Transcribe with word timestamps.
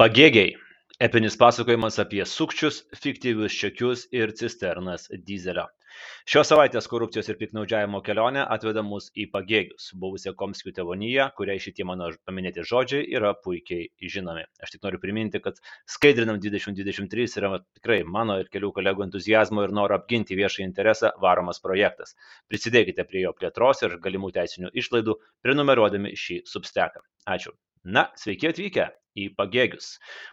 pagėgiai. 0.00 0.56
Epinis 1.04 1.36
pasakojimas 1.38 2.00
apie 2.02 2.24
sukčius 2.26 2.80
fiktyvius 2.98 3.54
čekius 3.54 4.00
ir 4.14 4.32
cisternas 4.34 5.04
dyzelio. 5.26 5.64
Šios 6.26 6.48
savaitės 6.50 6.88
korupcijos 6.90 7.28
ir 7.30 7.36
piktnaudžiavimo 7.38 8.00
kelionė 8.06 8.42
atveda 8.56 8.82
mus 8.82 9.06
į 9.14 9.28
pagėgius. 9.30 9.92
Buvusią 10.02 10.32
komskių 10.40 10.72
tėvoniją 10.78 11.28
kuriai 11.38 11.62
šitie 11.62 11.86
mano 11.86 12.08
paminėti 12.26 12.64
žodžiai 12.70 13.04
yra 13.14 13.30
puikiai 13.44 14.10
žinomi. 14.14 14.42
Aš 14.66 14.74
tik 14.74 14.82
noriu 14.86 14.98
priminti 15.02 15.38
kad 15.44 15.60
skaidrinam 15.96 16.40
dvidešimt 16.42 16.78
dvidešimt 16.80 17.12
trys 17.14 17.38
yra 17.38 17.52
tikrai 17.62 18.00
mano 18.16 18.40
ir 18.42 18.50
kelių 18.50 18.72
kolegų 18.80 19.06
entuziazmo 19.06 19.62
ir 19.62 19.74
noro 19.78 20.00
apginti 20.00 20.38
viešąjį 20.40 20.66
interesą 20.66 21.12
varomas 21.22 21.62
projektas. 21.62 22.16
Prisidėkite 22.50 23.06
prie 23.06 23.22
jo 23.28 23.34
plėtros 23.38 23.86
ir 23.86 24.00
galimų 24.08 24.34
teisinių 24.40 24.74
išlaidų 24.74 25.20
prenumeruodami 25.46 26.16
šį 26.18 26.40
substeką. 26.50 27.06
Ačiū 27.36 27.54
na 27.84 28.08
sveiki 28.20 28.50
atvykę 28.50 28.90
į 29.14 29.28
pagėgius. 29.38 29.88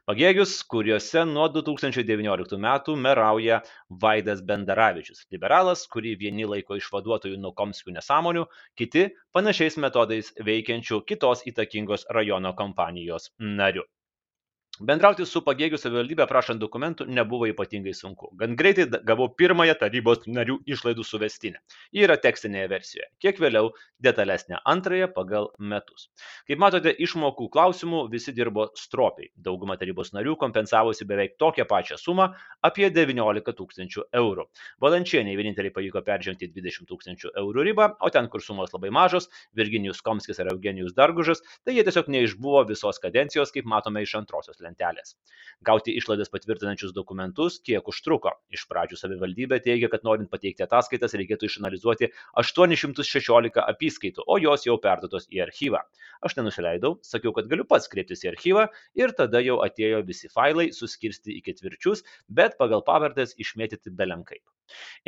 Pagėgius 0.10 0.56
kuriuose 0.74 1.24
nuo 1.30 1.48
du 1.54 1.62
tūkstančiai 1.68 2.06
devynioliktų 2.08 2.60
metų 2.66 2.98
merauja 3.06 3.62
vaidas 4.04 4.42
bendaravičius. 4.52 5.26
Liberalas 5.34 5.86
kurį 5.94 6.16
vieni 6.26 6.50
laiko 6.50 6.80
išvaduotoju 6.80 7.40
nuo 7.42 7.54
komskių 7.62 7.98
nesąmonių 8.00 8.48
kiti 8.82 9.08
panašiais 9.38 9.78
metodais 9.86 10.34
veikiančiu 10.52 11.04
kitos 11.06 11.46
įtakingos 11.54 12.10
rajono 12.10 12.56
kompanijos 12.58 13.30
nariu 13.40 13.86
bendrauti 14.88 15.26
su 15.30 15.42
pagėgių 15.46 15.80
savivaldybe 15.80 16.26
prašant 16.30 16.62
dokumentų 16.62 17.06
nebuvo 17.10 17.48
ypatingai 17.52 17.94
sunku. 17.96 18.32
Gan 18.40 18.56
greitai 18.60 18.88
gavau 19.08 19.30
pirmąją 19.38 19.76
tarybos 19.80 20.26
narių 20.28 20.58
išlaidų 20.66 21.06
suvestinę. 21.06 21.62
Ji 21.94 22.06
yra 22.08 22.18
tekstinėje 22.22 22.70
versijoje. 22.72 23.08
Kiek 23.22 23.40
vėliau 23.42 23.72
detalesnę 24.02 24.60
antrąją 24.66 25.12
pagal 25.16 25.50
metus. 25.60 26.10
Kaip 26.50 26.62
matote 26.62 26.94
išmokų 27.06 27.50
klausimu 27.54 28.04
visi 28.12 28.34
dirbo 28.34 28.70
stropiai. 28.78 29.30
Dauguma 29.36 29.78
tarybos 29.82 30.14
narių 30.18 30.36
kompensavosi 30.42 31.08
beveik 31.08 31.38
tokią 31.42 31.68
pačią 31.70 32.00
sumą 32.02 32.32
apie 32.66 32.90
devyniolika 32.90 33.54
tūkstančių 33.58 34.08
eurų. 34.22 34.48
Valančienei 34.82 35.38
vieninteliai 35.40 35.74
pavyko 35.76 36.04
peržengti 36.06 36.50
dvidešimt 36.52 36.90
tūkstančių 36.90 37.36
eurų 37.44 37.68
ribą 37.70 37.92
o 38.02 38.10
ten 38.10 38.28
kur 38.32 38.44
sumos 38.44 38.74
labai 38.74 38.92
mažos 38.94 39.30
virginijus 39.58 40.02
komskis 40.06 40.42
ar 40.42 40.52
eugenijus 40.54 40.96
dargužas 40.98 41.44
tai 41.66 41.78
jie 41.78 41.86
tiesiog 41.88 42.10
neišbuvo 42.16 42.66
visos 42.70 43.00
kadencijos 43.04 43.54
kaip 43.56 43.70
matome 43.70 44.04
iš 44.06 44.18
antrosios 44.20 44.60
lentelės 44.60 44.71
lentelės. 44.72 45.16
Gauti 45.62 45.94
išlaidas 45.98 46.32
patvirtinančius 46.34 46.94
dokumentus 46.96 47.60
kiek 47.66 47.88
užtruko. 47.88 48.32
Iš 48.50 48.66
pradžių 48.70 48.98
savivaldybė 48.98 49.62
teigia, 49.62 49.90
kad 49.92 50.04
norint 50.08 50.32
pateikti 50.32 50.66
ataskaitas 50.66 51.14
reikėtų 51.14 51.50
išanalizuoti 51.50 52.12
816 52.42 53.62
apskaitų, 53.66 54.26
o 54.26 54.40
jos 54.42 54.66
jau 54.66 54.78
perduotos 54.82 55.28
į 55.30 55.44
archyvą. 55.46 55.84
Aš 56.26 56.38
nenusileidau, 56.40 56.98
sakiau, 57.06 57.34
kad 57.38 57.50
galiu 57.52 57.68
pats 57.68 57.90
kreiptis 57.92 58.26
į 58.26 58.32
archyvą 58.34 58.68
ir 58.98 59.14
tada 59.18 59.42
jau 59.42 59.60
atėjo 59.66 60.02
visi 60.08 60.32
failai 60.34 60.72
suskirsti 60.74 61.38
į 61.38 61.46
ketvirčius, 61.50 62.06
bet 62.30 62.58
pagal 62.62 62.86
pavardės 62.86 63.38
išmėtyti 63.42 63.94
belenkaip. 63.98 64.44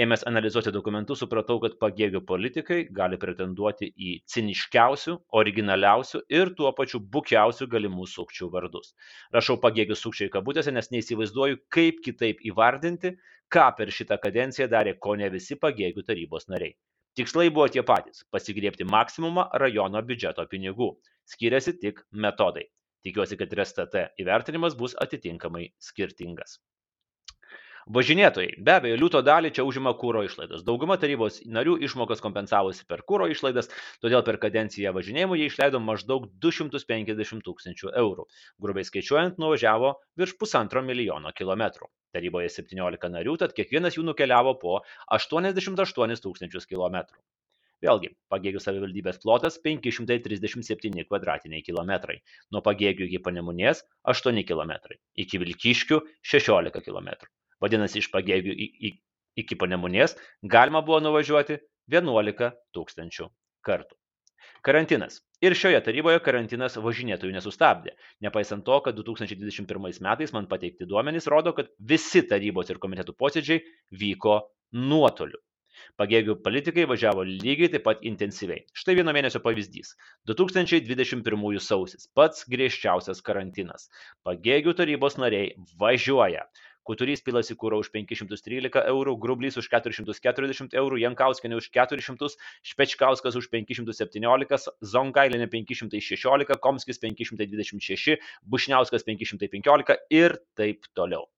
Ėmęs 0.03 0.23
analizuoti 0.29 0.71
dokumentus, 0.75 1.19
supratau, 1.23 1.59
kad 1.63 1.75
pagėgių 1.83 2.21
politikai 2.29 2.79
gali 2.99 3.19
pretenduoti 3.21 3.89
į 3.93 4.13
ciniškiausių, 4.33 5.15
originaliausių 5.41 6.23
ir 6.39 6.53
tuo 6.57 6.71
pačiu 6.77 7.01
bukiausių 7.15 7.67
galimų 7.75 8.07
sukčių 8.13 8.49
vardus. 8.55 8.93
Rašau 9.35 9.59
pagėgių 9.65 9.99
sukčiai 9.99 10.33
kabutėse, 10.33 10.73
nes 10.75 10.89
neįsivaizduoju, 10.95 11.61
kaip 11.77 12.01
kitaip 12.07 12.41
įvardinti, 12.51 13.13
ką 13.53 13.67
per 13.77 13.93
šitą 13.99 14.19
kadenciją 14.23 14.69
darė 14.75 14.97
ko 15.05 15.15
ne 15.21 15.29
visi 15.33 15.59
pagėgių 15.65 16.05
tarybos 16.09 16.49
nariai. 16.53 16.73
Tikslai 17.19 17.49
buvo 17.53 17.67
tie 17.69 17.85
patys- 17.85 18.23
pasigriepti 18.33 18.89
maksimumą 18.89 19.49
rajono 19.63 20.01
biudžeto 20.01 20.47
pinigų. 20.55 20.89
Skiriasi 21.35 21.77
tik 21.85 22.01
metodai. 22.25 22.65
Tikiuosi, 23.05 23.37
kad 23.37 23.53
ir 23.53 23.65
STT 23.67 24.07
įvertinimas 24.23 24.77
bus 24.79 24.95
atitinkamai 25.05 25.67
skirtingas 25.89 26.57
važinėtojai. 27.91 28.55
Be 28.63 28.75
abejo 28.77 28.97
liūto 28.99 29.21
dalį 29.25 29.51
čia 29.57 29.65
užima 29.67 29.93
kuro 29.99 30.23
išlaidos. 30.23 30.63
Dauguma 30.67 30.97
tarybos 31.01 31.41
narių 31.57 31.75
išmokas 31.87 32.23
kompensavosi 32.23 32.85
per 32.87 33.03
kuro 33.07 33.27
išlaidas 33.31 33.69
todėl 34.03 34.23
per 34.27 34.39
kadenciją 34.45 34.93
važinėjimui 34.95 35.41
jie 35.41 35.49
išleido 35.51 35.81
maždaug 35.83 36.29
du 36.39 36.51
šimtus 36.51 36.87
penkiasdešimt 36.89 37.43
tūkstančių 37.47 37.93
eurų. 38.03 38.27
Grubiai 38.63 38.87
skaičiuojant 38.87 39.41
nuvažiavo 39.41 39.93
virš 40.19 40.37
pusantro 40.39 40.83
milijono 40.85 41.33
kilometrų. 41.35 41.91
Taryboje 42.15 42.49
septyniolika 42.53 43.09
narių 43.11 43.37
tad 43.41 43.55
kiekvienas 43.57 43.97
jų 43.97 44.07
nukeliavo 44.09 44.55
po 44.61 44.81
aštuoniasdešimt 45.17 45.83
aštuonis 45.83 46.23
tūkstančius 46.23 46.69
kilometrų. 46.69 47.19
Vėlgi, 47.83 48.13
pagėgių 48.31 48.61
savivaldybės 48.63 49.17
plotas 49.19 49.57
537 49.65 51.03
kvadratiniai 51.09 51.65
kilometrai, 51.67 52.21
nuo 52.55 52.63
pagėgių 52.63 53.09
iki 53.09 53.19
panemunės 53.25 53.83
8 54.15 54.39
km, 54.47 54.73
iki 55.25 55.41
Vilkiškių 55.43 55.99
16 56.31 56.85
km. 56.87 57.11
Vadinasi, 57.63 58.03
iš 58.03 58.11
pagėgių 58.13 58.55
iki 59.39 59.57
panemunės 59.59 60.17
galima 60.55 60.83
buvo 60.85 60.99
nuvažiuoti 61.03 61.59
11 61.91 62.53
tūkstančių 62.75 63.29
kartų. 63.65 63.97
Karantinas. 64.63 65.19
Ir 65.43 65.55
šioje 65.59 65.79
taryboje 65.83 66.19
karantinas 66.23 66.77
važinėtojų 66.79 67.35
nesustabdė. 67.35 67.97
Nepaisant 68.23 68.63
to, 68.67 68.77
kad 68.85 68.95
2021 68.95 70.03
metais 70.05 70.31
man 70.35 70.47
pateikti 70.51 70.87
duomenys 70.87 71.27
rodo, 71.31 71.51
kad 71.57 71.71
visi 71.93 72.23
tarybos 72.29 72.71
ir 72.71 72.79
komitetų 72.83 73.15
posėdžiai 73.19 73.63
vyko 74.03 74.37
nuotoliu. 74.71 75.41
Pagėgių 75.99 76.37
politikai 76.45 76.85
važiavo 76.89 77.25
lygiai 77.27 77.69
taip 77.75 77.83
pat 77.87 78.03
intensyviai. 78.07 78.63
Štai 78.77 78.95
vieno 78.99 79.13
mėnesio 79.15 79.41
pavyzdys. 79.43 79.95
2021 80.31 81.59
sausis. 81.67 82.07
Pats 82.15 82.45
griežčiausias 82.53 83.23
karantinas. 83.25 83.89
Pagėgių 84.27 84.75
tarybos 84.79 85.19
nariai 85.19 85.57
važiuoja. 85.81 86.45
Kuturys 86.83 87.21
pilasi 87.23 87.55
kūro 87.55 87.77
už 87.79 87.89
513 87.93 88.81
eurų, 88.91 89.15
Grublys 89.23 89.55
už 89.59 89.69
440 89.71 90.73
eurų, 90.79 90.97
Jankauskienė 91.03 91.59
už 91.61 91.69
400, 91.71 92.27
Špečkauskas 92.71 93.37
už 93.39 93.47
517, 93.53 94.67
Zongailinė 94.93 95.47
516, 95.53 96.57
Komskis 96.65 96.99
526, 96.99 98.17
Bušniauskas 98.43 99.07
515 99.07 99.95
ir 100.11 100.35
taip 100.59 100.89
toliau. 100.91 101.29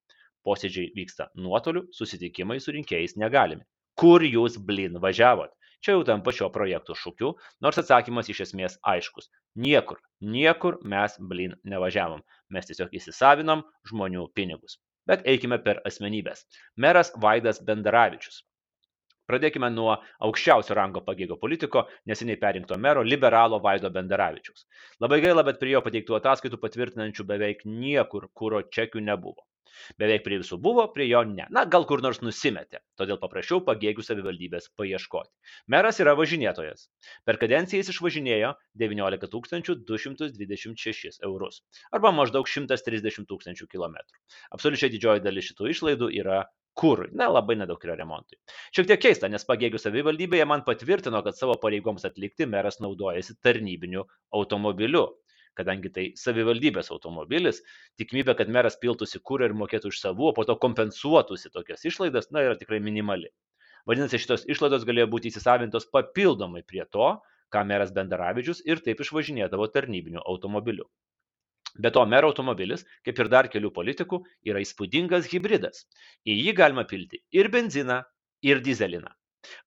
Posėdžiai 0.46 0.90
vyksta 0.98 1.30
nuotoliu, 1.38 1.86
susitikimai 1.94 2.58
su 2.62 2.74
rinkėjais 2.74 3.16
negalimi. 3.22 3.66
Kur 4.02 4.26
jūs 4.26 4.58
blin 4.62 4.98
važiavot? 5.02 5.54
Čia 5.86 5.94
jau 5.94 6.06
tampa 6.08 6.34
šio 6.34 6.50
projekto 6.54 6.96
šūkiu, 6.98 7.36
nors 7.62 7.78
atsakymas 7.78 8.32
iš 8.34 8.42
esmės 8.48 8.80
aiškus. 8.94 9.30
Niekur, 9.62 10.02
niekur 10.36 10.80
mes 10.94 11.20
blin 11.32 11.54
nevažiavom. 11.74 12.26
Mes 12.50 12.72
tiesiog 12.72 12.98
įsisavinom 12.98 13.62
žmonių 13.92 14.26
pinigus. 14.34 14.80
Bet 15.10 15.26
eikime 15.32 15.62
per 15.66 15.82
asmenybės. 15.90 16.46
Meras 16.86 17.12
Vaidas 17.22 17.62
Bendaravičius. 17.66 18.44
Pradėkime 19.30 19.72
nuo 19.74 19.96
aukščiausio 20.28 20.76
rango 20.78 21.02
pagėgo 21.06 21.38
politiko, 21.42 21.86
neseniai 22.12 22.38
perinkto 22.42 22.78
mero 22.78 23.02
liberalo 23.06 23.58
Vaido 23.64 23.90
Bendaravičiaus. 23.94 24.68
Labai 25.02 25.22
gaila, 25.24 25.44
bet 25.48 25.58
prie 25.62 25.74
jo 25.74 25.82
pateiktų 25.86 26.20
ataskaitų 26.20 26.62
patvirtinančių 26.62 27.26
beveik 27.32 27.66
niekur 27.66 28.30
kūro 28.42 28.62
čekių 28.78 29.02
nebuvo. 29.08 29.46
Beveik 30.02 30.24
prie 30.26 30.40
visų 30.42 30.60
buvo, 30.62 30.86
prie 30.96 31.08
jo 31.10 31.22
ne. 31.30 31.46
Na, 31.56 31.66
gal 31.76 31.88
kur 31.90 32.04
nors 32.06 32.22
nusimetė. 32.24 32.82
Todėl 33.00 33.20
paprašiau 33.22 33.62
pagėgių 33.68 34.06
savivaldybės 34.08 34.70
paieškoti. 34.80 35.32
Meras 35.76 36.02
yra 36.04 36.16
važinėtojas. 36.20 36.88
Per 37.28 37.40
kadenciją 37.42 37.84
jis 37.84 37.94
išvažinėjo 37.96 38.54
19 38.82 39.80
226 39.92 41.24
eurus. 41.30 41.64
Arba 41.92 42.14
maždaug 42.16 42.50
130 42.50 43.30
tūkstančių 43.32 43.70
kilometrų. 43.72 44.22
Absoliučiai 44.58 44.94
didžioji 44.94 45.26
dalis 45.26 45.52
šitų 45.52 45.74
išlaidų 45.74 46.14
yra 46.22 46.44
kur, 46.76 47.06
na, 47.16 47.28
labai 47.32 47.56
nedaug 47.60 47.84
yra 47.88 47.96
remontui. 48.00 48.38
Šiek 48.76 48.90
tiek 48.90 49.02
keista, 49.08 49.30
nes 49.32 49.48
pagėgių 49.48 49.80
savivaldybėje 49.80 50.48
man 50.52 50.66
patvirtino, 50.68 51.22
kad 51.26 51.38
savo 51.40 51.56
pareigoms 51.62 52.04
atlikti 52.10 52.48
meras 52.52 52.82
naudojasi 52.84 53.38
tarnybiniu 53.46 54.04
automobiliu 54.36 55.06
kadangi 55.58 55.92
tai 55.96 56.06
savivaldybės 56.20 56.92
automobilis, 56.94 57.62
tikimybė, 58.02 58.36
kad 58.40 58.52
meras 58.52 58.78
piltųsi 58.82 59.22
kūrą 59.24 59.50
ir 59.50 59.56
mokėtų 59.58 59.92
už 59.94 60.02
savų, 60.02 60.30
o 60.32 60.36
po 60.38 60.46
to 60.48 60.58
kompensuotųsi 60.62 61.52
tokias 61.54 61.86
išlaidas, 61.88 62.32
na, 62.36 62.44
yra 62.48 62.60
tikrai 62.60 62.82
minimali. 62.84 63.32
Vadinasi, 63.90 64.20
šitos 64.22 64.46
išlaidos 64.50 64.86
galėjo 64.88 65.10
būti 65.12 65.32
įsisavintos 65.32 65.90
papildomai 65.94 66.64
prie 66.66 66.86
to, 66.92 67.16
ką 67.54 67.66
meras 67.70 67.94
Bendaravičius 67.96 68.64
ir 68.66 68.82
taip 68.86 69.04
išvažinėdavo 69.06 69.68
tarnybiniu 69.74 70.24
automobiliu. 70.26 70.88
Be 71.76 71.92
to, 71.92 72.06
mero 72.08 72.32
automobilis, 72.32 72.86
kaip 73.04 73.20
ir 73.20 73.30
dar 73.32 73.50
kelių 73.52 73.72
politikų, 73.76 74.22
yra 74.48 74.62
įspūdingas 74.64 75.28
hybridas. 75.32 75.84
Į 76.24 76.38
jį 76.40 76.56
galima 76.56 76.86
pilti 76.88 77.20
ir 77.36 77.52
benziną, 77.52 78.02
ir 78.42 78.62
dizeliną. 78.64 79.12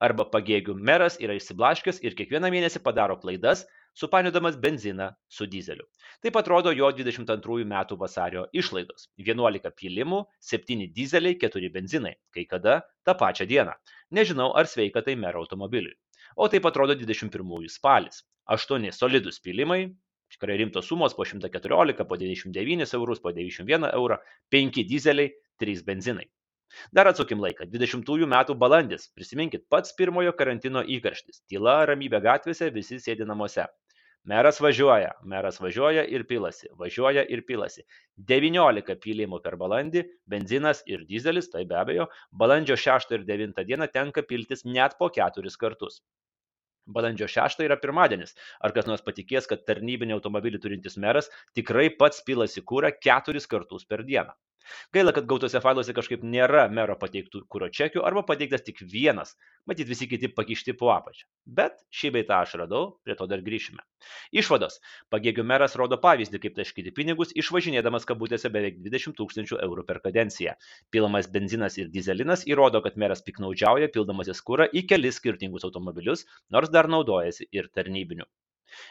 Arba 0.03 0.25
pagėgių 0.33 0.75
meras 0.91 1.19
yra 1.23 1.37
išsiblaškęs 1.39 2.01
ir 2.03 2.17
kiekvieną 2.19 2.51
mėnesį 2.55 2.83
padaro 2.83 3.19
klaidas, 3.21 3.67
supainiodamas 3.99 4.57
benziną 4.63 5.09
su 5.37 5.47
dizeliu. 5.51 5.87
Taip 6.23 6.39
atrodo 6.41 6.73
jo 6.77 6.91
22 7.01 7.67
metų 7.73 7.99
vasario 8.01 8.47
išlaidos. 8.63 9.09
11 9.29 9.73
pylimų, 9.83 10.25
7 10.51 10.89
dizeliai, 10.99 11.39
4 11.45 11.73
benzinai, 11.77 12.15
kai 12.35 12.47
kada 12.51 12.81
tą 13.07 13.17
pačią 13.23 13.49
dieną. 13.53 13.77
Nežinau, 14.19 14.53
ar 14.55 14.71
sveika 14.71 15.03
tai 15.03 15.17
mero 15.17 15.43
automobiliui. 15.45 15.97
O 16.37 16.49
taip 16.49 16.67
atrodo 16.71 16.95
21 16.95 17.73
spalis. 17.79 18.23
8 18.47 18.93
solidus 18.95 19.43
pylimai, 19.45 19.89
Tikrai 20.29 20.59
rimtos 20.61 20.87
sumos 20.87 21.15
po 21.17 21.25
114, 21.25 22.05
po 22.05 22.17
99 22.17 22.95
eurus, 22.95 23.21
po 23.21 23.33
91 23.33 23.89
eurą, 23.95 24.19
5 24.53 24.85
dizeliai, 24.85 25.33
3 25.57 25.83
benzinai. 25.87 26.27
Dar 26.93 27.09
atsukim 27.09 27.41
laiką. 27.41 27.65
20 27.73 28.29
metų 28.33 28.57
balandis. 28.63 29.09
Prisiminkit, 29.17 29.65
pats 29.73 29.95
pirmojo 30.01 30.35
karantino 30.41 30.83
įkarštis. 30.97 31.41
Tyla, 31.49 31.79
ramybė 31.89 32.21
gatvėse, 32.27 32.69
visi 32.75 33.01
sėdi 33.01 33.25
namuose. 33.31 33.65
Meras 34.27 34.59
važiuoja, 34.61 35.13
meras 35.25 35.61
važiuoja 35.61 36.03
ir 36.05 36.25
pilasi, 36.29 36.69
važiuoja 36.77 37.23
ir 37.33 37.45
pilasi. 37.47 37.85
19 38.31 38.97
pylimų 39.05 39.39
per 39.45 39.57
balandį, 39.57 40.03
benzinas 40.27 40.83
ir 40.87 41.05
dizelis, 41.09 41.49
tai 41.53 41.65
be 41.65 41.79
abejo, 41.79 42.09
balandžio 42.33 42.77
6 42.77 43.15
ir 43.15 43.25
9 43.29 43.65
dieną 43.71 43.89
tenka 43.93 44.23
piltis 44.23 44.65
net 44.65 44.99
po 44.99 45.09
keturis 45.09 45.57
kartus. 45.57 46.03
Balandžio 46.89 47.29
6 47.29 47.65
yra 47.65 47.77
pirmadienis. 47.77 48.35
Ar 48.65 48.73
kas 48.73 48.87
nors 48.89 49.05
patikės, 49.07 49.47
kad 49.47 49.65
tarnybinį 49.69 50.17
automobilį 50.19 50.61
turintis 50.61 50.97
meras 50.97 51.31
tikrai 51.55 51.89
pats 52.03 52.23
pilasi 52.25 52.65
kūrą 52.65 52.93
keturis 53.01 53.47
kartus 53.47 53.85
per 53.85 54.05
dieną? 54.09 54.35
Gaila, 54.95 55.13
kad 55.17 55.27
gautose 55.31 55.61
failuose 55.65 55.95
kažkaip 55.97 56.25
nėra 56.35 56.67
mero 56.73 56.97
pateiktų 57.01 57.43
kūro 57.53 57.69
čekių 57.79 58.03
arba 58.09 58.23
pateiktas 58.29 58.65
tik 58.67 58.81
vienas, 58.93 59.35
matyt 59.71 59.89
visi 59.91 60.09
kiti 60.11 60.31
pakišti 60.35 60.75
po 60.81 60.91
apačią. 60.95 61.27
Bet 61.59 61.79
šį 62.01 62.13
beitą 62.17 62.41
aš 62.45 62.57
radau, 62.63 62.83
prie 63.05 63.17
to 63.19 63.29
dar 63.31 63.45
grįšime. 63.47 63.85
Išvados. 64.43 64.81
Pagėgių 65.15 65.45
meras 65.53 65.77
rodo 65.81 66.01
pavyzdį, 66.03 66.43
kaip 66.45 66.59
taškyti 66.59 66.95
pinigus, 66.97 67.35
išvažinėdamas 67.43 68.09
kabutėse 68.09 68.53
beveik 68.55 68.83
20 68.87 69.17
tūkstančių 69.21 69.61
eurų 69.69 69.87
per 69.89 70.03
kadenciją. 70.05 70.57
Pilamas 70.95 71.31
benzinas 71.39 71.79
ir 71.81 71.93
dizelinas 71.95 72.45
įrodo, 72.49 72.83
kad 72.85 73.01
meras 73.01 73.25
piknaudžiauja 73.29 73.93
pildamasis 73.95 74.45
kūrą 74.45 74.69
į 74.73 74.87
kelis 74.91 75.23
skirtingus 75.23 75.69
automobilius, 75.69 76.27
nors 76.55 76.75
dar 76.75 76.91
naudojasi 76.93 77.49
ir 77.53 77.73
tarnybiniu 77.75 78.29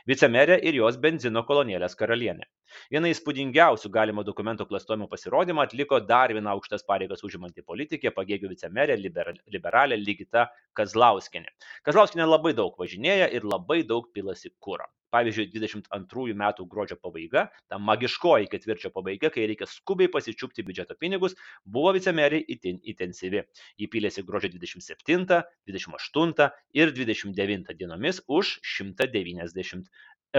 vicemerė 0.10 0.58
ir 0.70 0.78
jos 0.80 0.98
benzino 1.04 1.44
kolonėlės 1.48 1.96
karalienė. 2.00 2.48
Vieną 2.94 3.12
įspūdingiausių 3.14 3.92
galimo 3.94 4.26
dokumento 4.28 4.68
klastojimo 4.70 5.08
pasirodymą 5.12 5.68
atliko 5.68 6.02
dar 6.12 6.34
viena 6.36 6.54
aukštas 6.56 6.86
pareigas 6.92 7.24
užimanti 7.28 7.66
politikė 7.72 8.14
pagėgių 8.18 8.52
vicemerė 8.54 9.00
liberalė 9.00 10.00
ligita 10.02 10.48
kazlauskienė. 10.78 11.54
Kazlauskienė 11.88 12.28
labai 12.28 12.54
daug 12.58 12.76
važinėja 12.80 13.32
ir 13.40 13.48
labai 13.48 13.84
daug 13.88 14.12
pilasi 14.14 14.54
kuro 14.60 14.90
pavyzdžiui 15.14 15.48
dvidešimt 15.52 15.88
antrųjų 15.98 16.36
metų 16.42 16.66
gruodžio 16.72 16.98
pabaiga 17.02 17.46
ta 17.72 17.80
magiškoji 17.90 18.50
ketvirčio 18.52 18.92
pabaiga 18.96 19.32
kai 19.34 19.48
reikia 19.52 19.68
skubiai 19.72 20.12
pasičiupti 20.14 20.66
biudžeto 20.68 20.98
pinigus 21.00 21.38
buvo 21.64 21.94
vicemerei 21.98 22.44
itin 22.56 22.82
intensyvi. 22.84 23.44
Ji 23.80 23.90
pylėsi 23.94 24.26
gruodžio 24.28 24.54
dvidešimt 24.56 24.88
septintą 24.88 25.42
dvidešimt 25.68 26.00
aštuntą 26.00 26.52
ir 26.78 26.94
dvidešimt 26.96 27.38
devintą 27.38 27.78
dienomis 27.80 28.22
už 28.28 28.58
šimtą 28.76 29.10
devyniasdešimt 29.14 29.90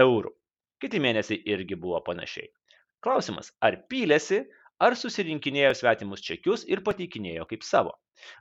eurų. 0.05 0.33
Kiti 0.79 1.01
mėnesiai 1.03 1.41
irgi 1.51 1.75
buvo 1.75 1.99
panašiai. 2.05 2.47
Klausimas 3.03 3.53
ar 3.63 3.77
pylėsi 3.91 4.43
ar 4.85 4.95
susirinkinėjo 4.99 5.73
svetimus 5.77 6.23
čekius 6.25 6.63
ir 6.73 6.81
pateikinėjo 6.85 7.45
kaip 7.49 7.65
savo. 7.67 7.95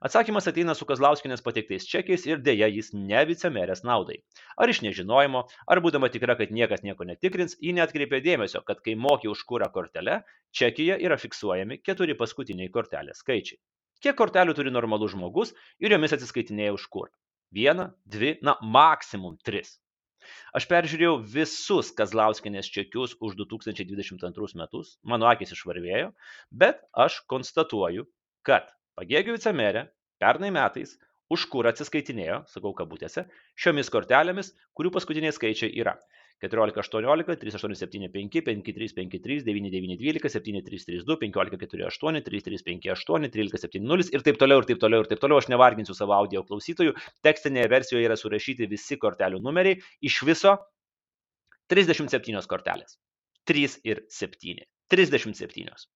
Atsakymas 0.06 0.48
ateina 0.50 0.74
su 0.74 0.86
Kazlauskinės 0.88 1.42
pateiktais 1.46 1.86
čekiais 1.90 2.26
ir 2.26 2.40
dėja 2.46 2.68
jis 2.72 2.90
ne 2.94 3.20
vicemerės 3.30 3.84
naudai. 3.86 4.18
Ar 4.58 4.72
iš 4.72 4.80
nežinojimo, 4.86 5.44
ar 5.74 5.80
būdama 5.84 6.10
tikra, 6.14 6.34
kad 6.40 6.54
niekas 6.54 6.84
nieko 6.86 7.06
netikrins, 7.10 7.56
ji 7.62 7.74
netkreipė 7.78 8.22
dėmesio, 8.24 8.62
kad 8.66 8.82
kai 8.84 8.96
mokė 9.06 9.30
už 9.34 9.44
kūrą 9.50 9.70
kortelę, 9.74 10.20
čekyje 10.60 10.98
yra 11.06 11.18
fiksuojami 11.22 11.80
keturi 11.86 12.18
paskutiniai 12.18 12.72
kortelės 12.74 13.22
skaičiai. 13.22 13.60
Kiek 14.02 14.18
kortelių 14.18 14.54
turi 14.54 14.74
normalus 14.74 15.14
žmogus 15.14 15.54
ir 15.82 15.94
jomis 15.94 16.14
atsiskaitinėja 16.14 16.74
už 16.74 16.86
kūrą? 16.94 17.14
Vieną, 17.54 17.90
dvi, 18.06 18.36
na 18.44 18.58
maksimum 18.62 19.38
tris. 19.42 19.78
Aš 20.58 20.66
peržiūrėjau 20.70 21.16
visus 21.34 21.90
Kazlauskinės 21.98 22.70
čekius 22.74 23.16
už 23.24 23.36
2022 23.40 24.58
metus, 24.60 24.96
mano 25.02 25.28
akis 25.30 25.54
išvarvėjo, 25.56 26.12
bet 26.50 26.82
aš 27.06 27.20
konstatuoju, 27.32 28.06
kad 28.46 28.70
pagėgių 28.98 29.38
vicemerė 29.38 29.88
pernai 30.22 30.52
metais 30.54 30.96
už 31.32 31.44
kurą 31.52 31.74
atsiskaitinėjo, 31.74 32.42
sakau 32.48 32.72
kabutėse, 32.76 33.26
šiomis 33.60 33.92
kortelėmis, 33.92 34.54
kurių 34.78 34.94
paskutiniai 34.96 35.34
skaičiai 35.36 35.74
yra 35.76 35.98
14 36.42 36.78
18 36.78 37.36
3875 37.42 38.42
5353 38.46 39.42
9912 39.48 40.30
7332 40.30 41.18
1548 41.18 42.22
3358 42.28 43.30
1370 43.34 44.14
ir 44.14 44.26
taip 44.26 44.38
toliau 44.38 44.62
ir 44.62 44.70
taip 44.70 44.80
toliau 44.82 45.02
ir 45.02 45.10
taip 45.10 45.22
toliau. 45.24 45.42
Aš 45.42 45.50
nevarginsiu 45.50 45.96
savo 45.98 46.14
audio 46.14 46.44
klausytojų. 46.46 46.94
Tekstinėje 47.26 47.70
versijoje 47.74 48.06
yra 48.06 48.16
surašyti 48.18 48.70
visi 48.70 48.98
kortelių 49.02 49.42
numeriai. 49.42 49.80
Iš 50.04 50.22
viso 50.28 50.56
37 51.74 52.46
kortelės. 52.48 52.98
3 53.48 53.80
ir 53.88 54.04
7. 54.12 54.66
37. 54.88 55.88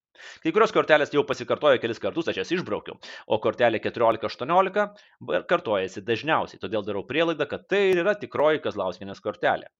Kai 0.42 0.52
kurios 0.54 0.72
kortelės 0.74 1.12
jau 1.14 1.22
pasikartojo 1.28 1.80
kelis 1.82 2.00
kartus, 2.02 2.28
aš 2.28 2.42
jas 2.42 2.50
išbraukiau, 2.54 2.98
o 3.26 3.38
kortelė 3.42 3.80
14-18 3.82 4.84
kartojasi 5.50 6.04
dažniausiai, 6.06 6.60
todėl 6.62 6.84
darau 6.86 7.02
prielaidą, 7.08 7.48
kad 7.48 7.64
tai 7.72 7.86
ir 7.90 8.02
yra 8.04 8.14
tikroji 8.20 8.60
Kazlauskinės 8.66 9.24
kortelė. 9.24 9.70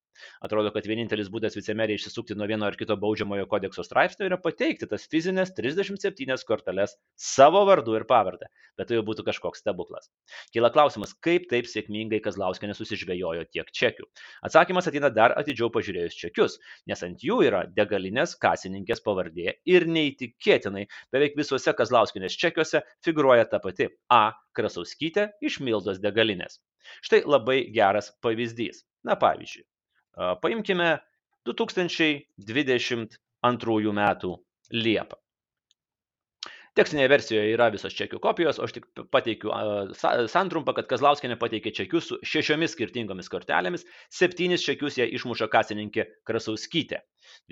Atrodo, 0.44 0.70
kad 0.74 0.86
vienintelis 0.88 1.30
būdas 1.32 1.56
vicemerė 1.56 1.96
išsisukti 1.96 2.36
nuo 2.38 2.46
vieno 2.50 2.66
ar 2.66 2.76
kito 2.78 2.96
baudžiamojo 3.00 3.46
kodekso 3.50 3.84
straipsnio 3.86 4.28
yra 4.28 4.38
pateikti 4.42 4.88
tas 4.90 5.06
fizinės 5.12 5.52
37 5.56 6.46
korteles 6.48 6.96
savo 7.16 7.62
vardu 7.68 7.96
ir 7.98 8.06
pavardę. 8.08 8.48
Bet 8.78 8.90
tai 8.90 8.98
jau 8.98 9.04
būtų 9.06 9.24
kažkoks 9.26 9.62
stebuklas. 9.62 10.10
Kyla 10.54 10.72
klausimas, 10.74 11.14
kaip 11.24 11.48
taip 11.50 11.68
sėkmingai 11.70 12.22
Kazlauskinė 12.24 12.76
susižvėjojo 12.76 13.46
tiek 13.52 13.72
čekių. 13.80 14.08
Atsakymas 14.48 14.88
ateina 14.90 15.12
dar 15.12 15.36
atidžiau 15.40 15.70
pažiūrėjus 15.74 16.18
čekius, 16.18 16.58
nes 16.88 17.04
ant 17.06 17.24
jų 17.24 17.40
yra 17.48 17.64
degalinės 17.76 18.36
kasininkės 18.42 19.04
pavardė 19.04 19.58
ir 19.68 19.88
neįtikėtinai 19.88 20.86
beveik 21.12 21.36
visuose 21.38 21.74
Kazlauskinės 21.76 22.38
čekiuose 22.38 22.84
figuruoja 23.04 23.48
ta 23.50 23.60
pati 23.64 23.90
A. 24.12 24.24
Krasauskytė 24.56 25.30
iš 25.40 25.60
Mildos 25.64 26.00
degalinės. 26.02 26.58
Štai 27.04 27.22
labai 27.24 27.62
geras 27.74 28.10
pavyzdys. 28.24 28.82
Na 29.06 29.16
pavyzdžiui, 29.18 29.64
Paimkime 30.16 30.98
2022 31.48 33.92
metų 33.98 34.30
Liepą. 34.72 35.16
Tekstinėje 36.72 37.08
versijoje 37.12 37.50
yra 37.52 37.66
visos 37.72 37.92
čekių 37.92 38.16
kopijos, 38.24 38.56
o 38.56 38.64
aš 38.64 38.72
tik 38.78 38.86
pateikiu 39.12 39.52
santrumpą, 40.32 40.72
kad 40.78 40.86
Kazlauskinė 40.88 41.36
pateikė 41.40 41.70
čekius 41.76 42.06
su 42.08 42.16
šešiomis 42.24 42.72
skirtingomis 42.72 43.28
kortelėmis, 43.32 43.84
septynis 44.08 44.64
čekius 44.64 44.96
ją 44.96 45.04
išmuša 45.18 45.50
kasininkė 45.52 46.06
Krasauskytė. 46.28 47.02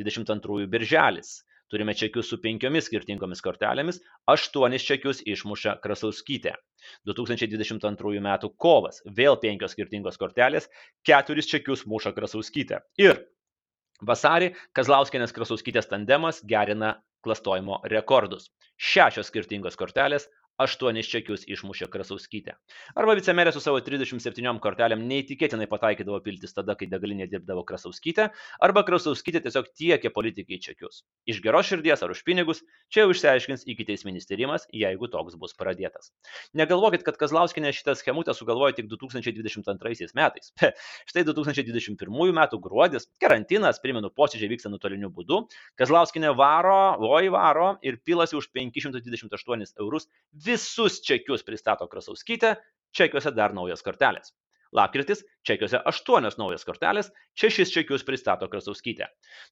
22 0.00 0.64
birželis. 0.72 1.44
Turime 1.70 1.94
čekius 1.94 2.30
su 2.32 2.40
penkiomis 2.42 2.88
skirtingomis 2.88 3.42
kortelėmis, 3.46 4.00
aštuonis 4.30 4.86
čekius 4.86 5.20
išmuša 5.22 5.76
Krasauskytė. 5.84 6.56
2022 7.06 8.18
m. 8.18 8.30
kovas, 8.58 8.98
vėl 9.18 9.38
penkios 9.42 9.76
skirtingos 9.76 10.18
kortelės, 10.18 10.66
keturis 11.06 11.50
čekius 11.50 11.86
muša 11.86 12.12
Krasauskytė. 12.16 12.82
Ir 12.98 13.22
vasarį 14.02 14.50
Kazlauskinės 14.74 15.34
Krasauskytės 15.36 15.90
tandemas 15.92 16.42
gerina 16.42 16.96
klastojimo 17.22 17.80
rekordus. 17.92 18.48
Šešios 18.80 19.28
skirtingos 19.28 19.76
kortelės, 19.76 20.26
aštuonis 20.60 21.08
čekius 21.08 21.46
išmušė 21.48 21.88
Krasauskytė. 21.92 22.54
Arba 22.98 23.14
vicemerė 23.18 23.52
su 23.54 23.62
savo 23.64 23.80
37 23.84 24.60
kortelėm 24.62 25.02
neįtikėtinai 25.08 25.68
pataikydavo 25.70 26.20
piltis 26.24 26.54
tada, 26.56 26.76
kai 26.78 26.88
degalinė 26.90 27.28
dirbdavo 27.30 27.64
Krasauskytė, 27.68 28.28
arba 28.60 28.84
Krasauskytė 28.86 29.42
tiesiog 29.46 29.70
tiekė 29.76 30.12
politikai 30.14 30.60
čekius. 30.62 31.02
Iš 31.30 31.40
geros 31.44 31.70
širdies 31.70 32.04
ar 32.04 32.12
už 32.12 32.22
pinigus, 32.26 32.62
čia 32.92 33.04
jau 33.04 33.14
išsiaiškins 33.14 33.66
iki 33.72 33.86
teisminis 33.88 34.28
tyrimas, 34.28 34.66
jeigu 34.76 35.08
toks 35.12 35.38
bus 35.40 35.56
pradėtas. 35.56 36.12
Negalvokit, 36.56 37.04
kad 37.06 37.18
Kazlauskinė 37.20 37.72
šitą 37.76 37.96
schemutę 37.98 38.34
sugalvojo 38.36 38.76
tik 38.76 38.90
2022 38.92 40.10
metais. 40.18 40.52
Štai 41.10 41.24
2021 41.28 41.96
m. 42.30 42.42
gruodis, 42.60 43.08
karantinas, 43.22 43.80
primenu, 43.82 44.12
posėdžiai 44.12 44.52
vyksta 44.54 44.72
nuotoliniu 44.72 45.10
būdu, 45.14 45.42
Kazlauskinė 45.80 46.34
varo, 46.36 46.96
oi 47.10 47.30
varo 47.32 47.72
ir 47.86 48.00
pilasi 48.04 48.36
už 48.38 48.50
528 48.54 49.80
eurus 49.80 50.08
visus 50.50 51.00
čekius 51.06 51.46
pristato 51.46 51.88
Krasauskytė, 51.90 52.56
čekiuose 52.96 53.32
dar 53.36 53.54
naujas 53.56 53.86
kortelės. 53.86 54.34
Lapkritis, 54.78 55.24
čekiuose 55.46 55.80
aštuonios 55.90 56.36
naujos 56.38 56.62
kortelės, 56.66 57.08
šešis 57.42 57.72
čekius 57.74 58.04
pristato 58.06 58.46
Krasauskytė. 58.50 59.08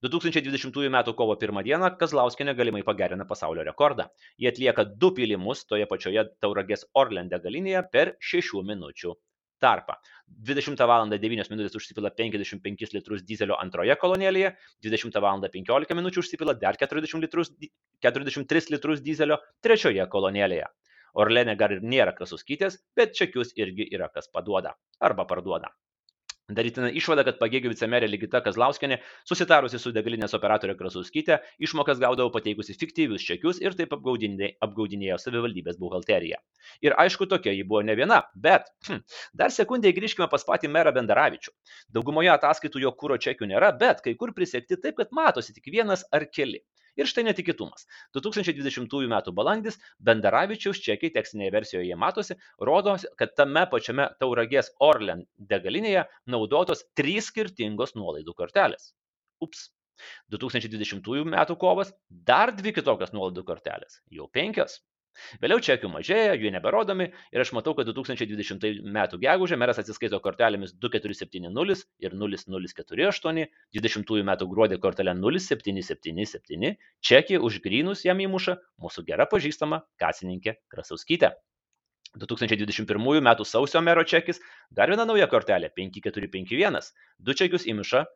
2020 0.07 0.79
m. 0.87 0.99
kovo 1.19 1.35
1 1.35 1.63
d. 1.67 1.91
Kazlauskinė 1.99 2.55
galimai 2.59 2.85
pagerina 2.87 3.27
pasaulio 3.27 3.65
rekordą. 3.67 4.07
Jie 4.39 4.53
atlieka 4.53 4.87
du 4.87 5.11
pylimus 5.17 5.65
toje 5.67 5.89
pačioje 5.91 6.29
Tauragės 6.45 6.87
Orlen 7.03 7.33
degalinėje 7.33 7.83
per 7.91 8.15
6 8.31 8.63
minučių 8.71 9.17
tarpą. 9.59 9.99
20 10.47 10.87
val. 10.87 11.11
9 11.11 11.51
minutės 11.51 11.75
užsipila 11.81 12.15
55 12.15 12.95
litrus 12.95 13.27
dizelio 13.27 13.59
antroje 13.59 13.99
kolonėlėje, 13.99 14.55
20 14.87 15.23
val. 15.25 15.43
15 15.43 15.99
minučių 15.99 16.23
užsipila 16.23 16.55
dar 16.63 16.79
40 16.79 17.27
litrus, 17.27 17.51
43 18.07 18.77
litrus 18.77 19.03
dizelio 19.03 19.43
trečioje 19.67 20.07
kolonėlėje. 20.15 20.69
Orlenė 21.15 21.57
gar 21.57 21.75
ir 21.75 21.83
nėra 21.83 22.15
krasuskytės, 22.17 22.81
bet 22.97 23.17
čekius 23.19 23.55
irgi 23.57 23.89
yra 23.91 24.09
kas 24.15 24.29
paduoda 24.33 24.77
arba 25.01 25.29
parduoda. 25.29 25.73
Darytina 26.49 26.89
išvada, 26.97 27.27
kad 27.29 27.37
pagėgių 27.37 27.75
vicemerė 27.75 28.07
Ligita 28.09 28.41
Kazlauskenė, 28.41 28.97
susitarusi 29.29 29.77
su 29.83 29.91
degalinės 29.93 30.33
operatorė 30.39 30.79
Krasūskytė, 30.79 31.37
išmokas 31.61 32.01
gaudavo 32.01 32.33
pateikusi 32.33 32.73
fiktyvius 32.81 33.27
čekius 33.29 33.61
ir 33.61 33.77
taip 33.77 33.93
apgaudinėjo 33.93 35.19
savivaldybės 35.21 35.77
buhalteriją. 35.83 36.41
Ir 36.89 36.97
aišku, 37.05 37.29
tokia 37.29 37.53
ji 37.53 37.67
buvo 37.69 37.83
ne 37.85 37.99
viena, 38.01 38.23
bet 38.33 38.73
hm, 38.89 39.05
dar 39.37 39.53
sekundėje 39.53 39.99
grįžkime 40.01 40.31
pas 40.33 40.49
patį 40.49 40.73
merą 40.73 40.95
Bendaravičių. 40.97 41.53
Daugumoje 41.93 42.33
ataskaitų 42.39 42.87
jo 42.87 42.97
kūro 42.97 43.21
čekių 43.21 43.53
nėra, 43.53 43.75
bet 43.77 44.01
kai 44.07 44.17
kur 44.17 44.33
prisiekti 44.33 44.81
taip, 44.81 44.97
kad 45.03 45.13
matosi 45.13 45.53
tik 45.53 45.69
vienas 45.75 46.09
ar 46.17 46.31
keli. 46.33 46.65
Ir 46.99 47.07
štai 47.07 47.25
netikėtumas. 47.29 47.87
2020 48.17 49.07
m. 49.07 49.17
balandis 49.39 49.79
Bendaravičiaus 50.03 50.81
čekiai 50.83 51.13
tekstinėje 51.15 51.55
versijoje 51.55 51.99
matosi, 52.05 52.37
rodo, 52.71 52.97
kad 53.21 53.35
tame 53.39 53.65
pačiame 53.71 54.09
Tauragės 54.19 54.73
Orlen 54.83 55.23
degalinėje 55.53 56.07
naudotos 56.35 56.83
trys 56.99 57.31
skirtingos 57.31 57.95
nuolaidų 57.99 58.35
kortelės. 58.43 58.93
Ups. 59.45 59.69
2020 60.35 61.25
m. 61.25 61.39
kovas 61.59 61.95
dar 62.09 62.55
dvi 62.55 62.75
kitokios 62.75 63.15
nuolaidų 63.15 63.47
kortelės. 63.47 64.01
Jau 64.15 64.29
penkios. 64.35 64.81
Vėliau 65.43 65.61
čekių 65.65 65.91
mažėja, 65.93 66.35
jų 66.39 66.53
neberodomi 66.55 67.09
ir 67.35 67.43
aš 67.43 67.53
matau, 67.57 67.75
kad 67.79 67.89
2020 67.91 68.67
m. 68.87 68.99
gegužę 69.23 69.59
meras 69.61 69.81
atsiskaito 69.83 70.21
kortelėmis 70.25 70.75
2470 70.85 71.85
ir 72.05 72.17
0048, 72.23 73.43
20 73.79 74.15
m. 74.23 74.33
gruodį 74.53 74.81
kortelę 74.85 75.17
0777, 75.19 76.79
čekį 77.11 77.43
už 77.49 77.61
grynus 77.65 78.05
jam 78.07 78.23
įmuša 78.25 78.59
mūsų 78.85 79.07
gera 79.11 79.29
pažįstama 79.31 79.83
kasininkė 80.01 80.59
Krasauskytė. 80.73 81.35
2021 82.19 83.21
m. 83.21 83.35
sausio 83.45 83.83
mero 83.85 84.05
čekis, 84.05 84.41
dar 84.71 84.89
viena 84.89 85.05
nauja 85.09 85.29
kortelė 85.29 85.73
5451, 85.77 86.95
du 87.19 87.37
čekius 87.37 87.69
įmuša 87.69 88.07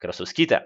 Krasauskytė. 0.00 0.64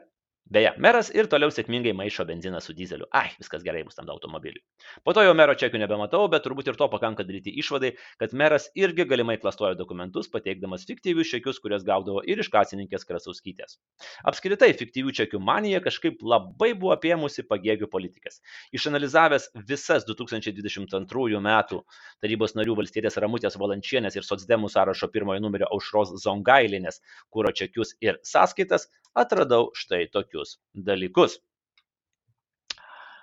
Beje, 0.51 0.73
meras 0.83 1.13
ir 1.15 1.29
toliau 1.31 1.53
sėkmingai 1.55 1.93
maišo 1.95 2.25
benziną 2.27 2.59
su 2.59 2.73
dizeliu. 2.75 3.07
Ai, 3.15 3.29
viskas 3.39 3.63
gerai 3.63 3.85
bus 3.87 3.95
tam 3.95 4.09
automobiliui. 4.11 4.65
Po 5.07 5.13
to 5.15 5.23
jau 5.23 5.31
mero 5.39 5.55
čekių 5.55 5.79
nebematau, 5.79 6.25
bet 6.33 6.43
turbūt 6.43 6.67
ir 6.73 6.79
to 6.81 6.89
pakanka 6.91 7.23
daryti 7.29 7.53
išvadai, 7.63 7.93
kad 8.19 8.35
meras 8.35 8.67
irgi 8.75 9.07
galimai 9.07 9.37
klastojo 9.39 9.77
dokumentus, 9.79 10.27
pateikdamas 10.33 10.89
fiktyvius 10.89 11.31
čekius, 11.31 11.61
kurias 11.63 11.85
gaudavo 11.87 12.25
ir 12.27 12.43
iš 12.43 12.51
kasininkės 12.51 13.07
Krasauskytės. 13.07 13.77
Apskritai, 14.27 14.73
fiktyvių 14.81 15.15
čekių 15.21 15.39
manija 15.39 15.79
kažkaip 15.85 16.19
labai 16.27 16.73
buvo 16.75 16.97
apėmusi 16.97 17.47
pagėgių 17.47 17.87
politikas. 17.95 18.43
Išanalizavęs 18.75 19.53
visas 19.71 20.09
2022 20.11 21.39
m. 21.39 21.53
tarybos 22.27 22.57
narių 22.59 22.75
valstybės 22.83 23.21
Ramutės 23.23 23.55
Valančienės 23.55 24.19
ir 24.19 24.27
Sotsdemų 24.27 24.75
sąrašo 24.75 25.13
pirmojo 25.15 25.47
numerio 25.47 25.71
aušros 25.71 26.17
Zongailinės 26.27 26.99
kūro 27.31 27.55
čekius 27.55 27.95
ir 28.03 28.19
sąskaitas, 28.27 28.91
atradau 29.19 29.71
štai 29.77 30.07
tokius 30.13 30.59
dalykus. 30.75 31.39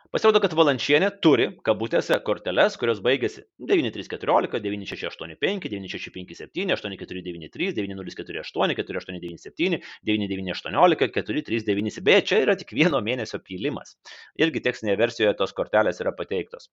Pasirodo, 0.08 0.40
kad 0.40 0.54
Valančienė 0.56 1.10
turi, 1.20 1.46
kabutėse, 1.68 2.16
korteles, 2.24 2.78
kurios 2.80 3.02
baigėsi 3.04 3.42
9314, 3.60 4.62
9685, 4.64 5.68
9657, 5.74 6.72
8493, 6.78 7.68
9048, 7.76 8.78
4897, 8.80 9.82
9918, 10.08 11.12
4397. 11.20 12.06
Beje, 12.08 12.24
čia 12.32 12.40
yra 12.46 12.56
tik 12.56 12.72
vieno 12.78 13.04
mėnesio 13.04 13.42
pylimas. 13.44 13.98
Irgi 14.40 14.64
tekstinėje 14.70 15.02
versijoje 15.04 15.36
tos 15.44 15.52
kortelės 15.60 16.00
yra 16.00 16.16
pateiktos. 16.16 16.72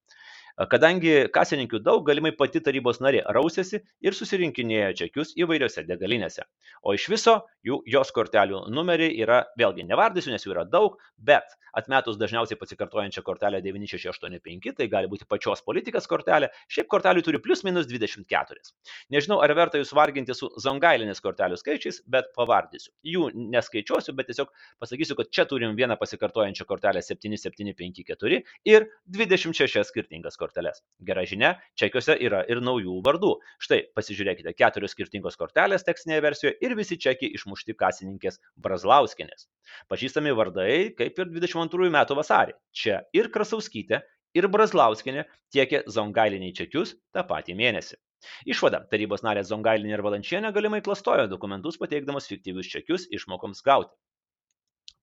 Kadangi 0.55 1.27
kasininkių 1.35 1.81
daug, 1.83 2.05
galimai 2.07 2.31
pati 2.39 2.61
tarybos 2.63 3.01
narė 3.03 3.25
rausėsi 3.35 3.81
ir 4.07 4.15
susirinkinėjo 4.15 4.93
čekius 5.01 5.33
įvairiose 5.35 5.83
degalinėse. 5.89 6.45
O 6.87 6.95
iš 6.95 7.09
viso 7.11 7.41
jų, 7.67 7.81
jos 7.91 8.13
kortelių 8.15 8.69
numeriai 8.71 9.17
yra, 9.19 9.41
vėlgi 9.59 9.83
nevardysiu, 9.89 10.31
nes 10.31 10.47
jų 10.47 10.55
yra 10.55 10.63
daug, 10.71 11.01
bet 11.19 11.57
atmetus 11.75 12.21
dažniausiai 12.21 12.59
pasikartojančią 12.61 13.25
kortelę 13.27 13.59
9685, 13.65 14.77
tai 14.79 14.87
gali 14.93 15.11
būti 15.11 15.27
pačios 15.27 15.65
politikas 15.67 16.07
kortelė, 16.07 16.53
šiaip 16.71 16.87
kortelių 16.93 17.25
turi 17.27 17.43
plus 17.43 17.65
minus 17.67 17.91
24. 17.91 18.63
Nežinau, 19.11 19.41
ar 19.43 19.51
verta 19.59 19.83
jūs 19.83 19.91
varginti 19.97 20.39
su 20.39 20.53
zongailinės 20.63 21.19
kortelių 21.25 21.59
skaičiais, 21.59 22.05
bet 22.07 22.31
pavardysiu. 22.39 22.93
Jų 23.11 23.33
neskaičiuosiu, 23.35 24.15
bet 24.15 24.31
tiesiog 24.31 24.55
pasakysiu, 24.79 25.19
kad 25.19 25.35
čia 25.35 25.49
turim 25.51 25.75
vieną 25.75 25.99
pasikartojančią 25.99 26.69
kortelę 26.71 27.03
7754 27.03 28.43
ir 28.71 28.89
26 29.19 29.83
skirtingas 29.91 30.39
korteles 30.39 30.44
korteles. 30.45 30.85
Gera 31.09 31.25
žinia, 31.29 31.55
čekiuose 31.81 32.17
yra 32.29 32.45
ir 32.53 32.63
naujų 32.65 33.01
vardų. 33.07 33.33
Štai, 33.65 33.81
pasižiūrėkite, 33.97 34.55
keturios 34.59 34.95
skirtingos 34.95 35.41
kortelės 35.41 35.87
tekstinėje 35.89 36.25
versijoje 36.29 36.57
ir 36.65 36.77
visi 36.79 37.01
čekiai 37.01 37.33
išmušti 37.41 37.77
kasininkės 37.81 38.41
Brazlauskinės. 38.61 39.49
Pažįstami 39.91 40.35
vardai 40.37 40.73
kaip 40.99 41.21
ir 41.21 41.33
22 41.35 41.91
metų 41.95 42.19
vasarį. 42.21 42.57
Čia 42.77 43.03
ir 43.17 43.33
Krasauskytė, 43.35 44.05
ir 44.39 44.49
Brazlauskinė 44.51 45.27
tiekė 45.55 45.85
zongailiniai 45.97 46.55
čekius 46.57 46.97
tą 47.15 47.25
patį 47.29 47.57
mėnesį. 47.61 48.01
Išvada- 48.49 48.81
tarybos 48.93 49.25
narės 49.27 49.51
Zongailinė 49.51 49.99
ir 49.99 50.03
Valančienė 50.07 50.53
galimai 50.57 50.81
klastojo 50.87 51.29
dokumentus 51.29 51.77
pateikdamas 51.83 52.31
fiktyvius 52.31 52.71
čekius 52.73 53.09
išmokoms 53.19 53.61
gauti 53.67 53.93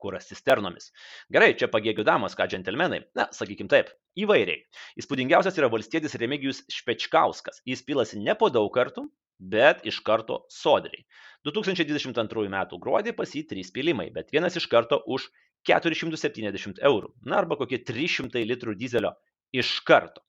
kuras 0.01 0.27
cisternomis. 0.31 0.89
Gerai, 1.33 1.53
čia 1.59 1.69
pagėgių 1.71 2.05
damos, 2.07 2.35
ką 2.37 2.49
džentelmenai. 2.51 3.03
Na, 3.17 3.27
sakykim 3.35 3.69
taip, 3.71 3.93
įvairiai. 4.19 4.63
Įspūdingiausias 5.01 5.57
yra 5.61 5.69
valstietis 5.71 6.17
Remigijus 6.21 6.63
Špečkauskas. 6.73 7.61
Jis 7.69 7.85
pilasi 7.87 8.21
ne 8.21 8.35
po 8.37 8.49
daug 8.53 8.71
kartų, 8.75 9.05
bet 9.41 9.85
iš 9.89 10.01
karto 10.05 10.43
sodriai. 10.53 11.05
2022 11.47 12.49
m. 12.49 12.57
gruodį 12.81 13.15
pas 13.17 13.31
jį 13.33 13.47
trys 13.49 13.71
pilimai, 13.73 14.11
bet 14.13 14.29
vienas 14.33 14.57
iš 14.59 14.67
karto 14.69 15.01
už 15.07 15.29
470 15.67 16.81
eurų. 16.85 17.13
Na 17.25 17.41
arba 17.41 17.57
kokie 17.57 17.81
300 17.85 18.45
litrų 18.45 18.77
dizelio 18.77 19.15
iš 19.53 19.79
karto. 19.85 20.21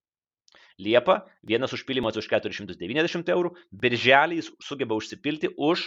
Liepa 0.81 1.23
vienas 1.47 1.75
užpilimas 1.77 2.17
už 2.17 2.29
490 2.33 3.29
eurų, 3.35 3.53
birželį 3.77 4.41
jis 4.41 4.49
sugeba 4.65 4.97
užsipilti 4.97 5.53
už 5.57 5.85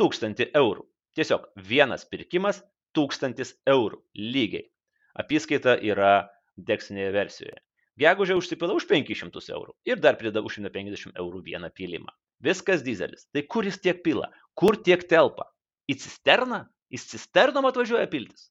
1000 0.00 0.54
eurų. 0.54 0.86
Tiesiog 1.14 1.50
vienas 1.58 2.06
pirkimas 2.10 2.62
tūkstantis 2.96 3.54
eurų 3.70 4.00
lygiai. 4.18 4.68
Apyskaita 5.18 5.76
yra 5.82 6.28
deksinėje 6.56 7.12
versijoje. 7.14 7.58
Gegužė 8.00 8.34
užsipila 8.38 8.74
už 8.74 8.88
500 8.90 9.52
eurų 9.54 9.74
ir 9.86 10.00
dar 10.02 10.18
prideda 10.18 10.42
už 10.42 10.58
150 10.58 11.14
eurų 11.20 11.44
vieną 11.46 11.70
pylimą. 11.74 12.10
Viskas 12.42 12.82
dizelis. 12.82 13.28
Tai 13.32 13.44
kur 13.46 13.66
jis 13.66 13.78
tiek 13.78 14.02
pila? 14.02 14.30
Kur 14.58 14.76
tiek 14.76 15.04
telpa? 15.10 15.46
Į 15.86 16.00
cisterną? 16.02 16.64
Į 16.90 16.98
cisternom 17.00 17.66
atvažiuoja 17.70 18.08
piltis. 18.10 18.50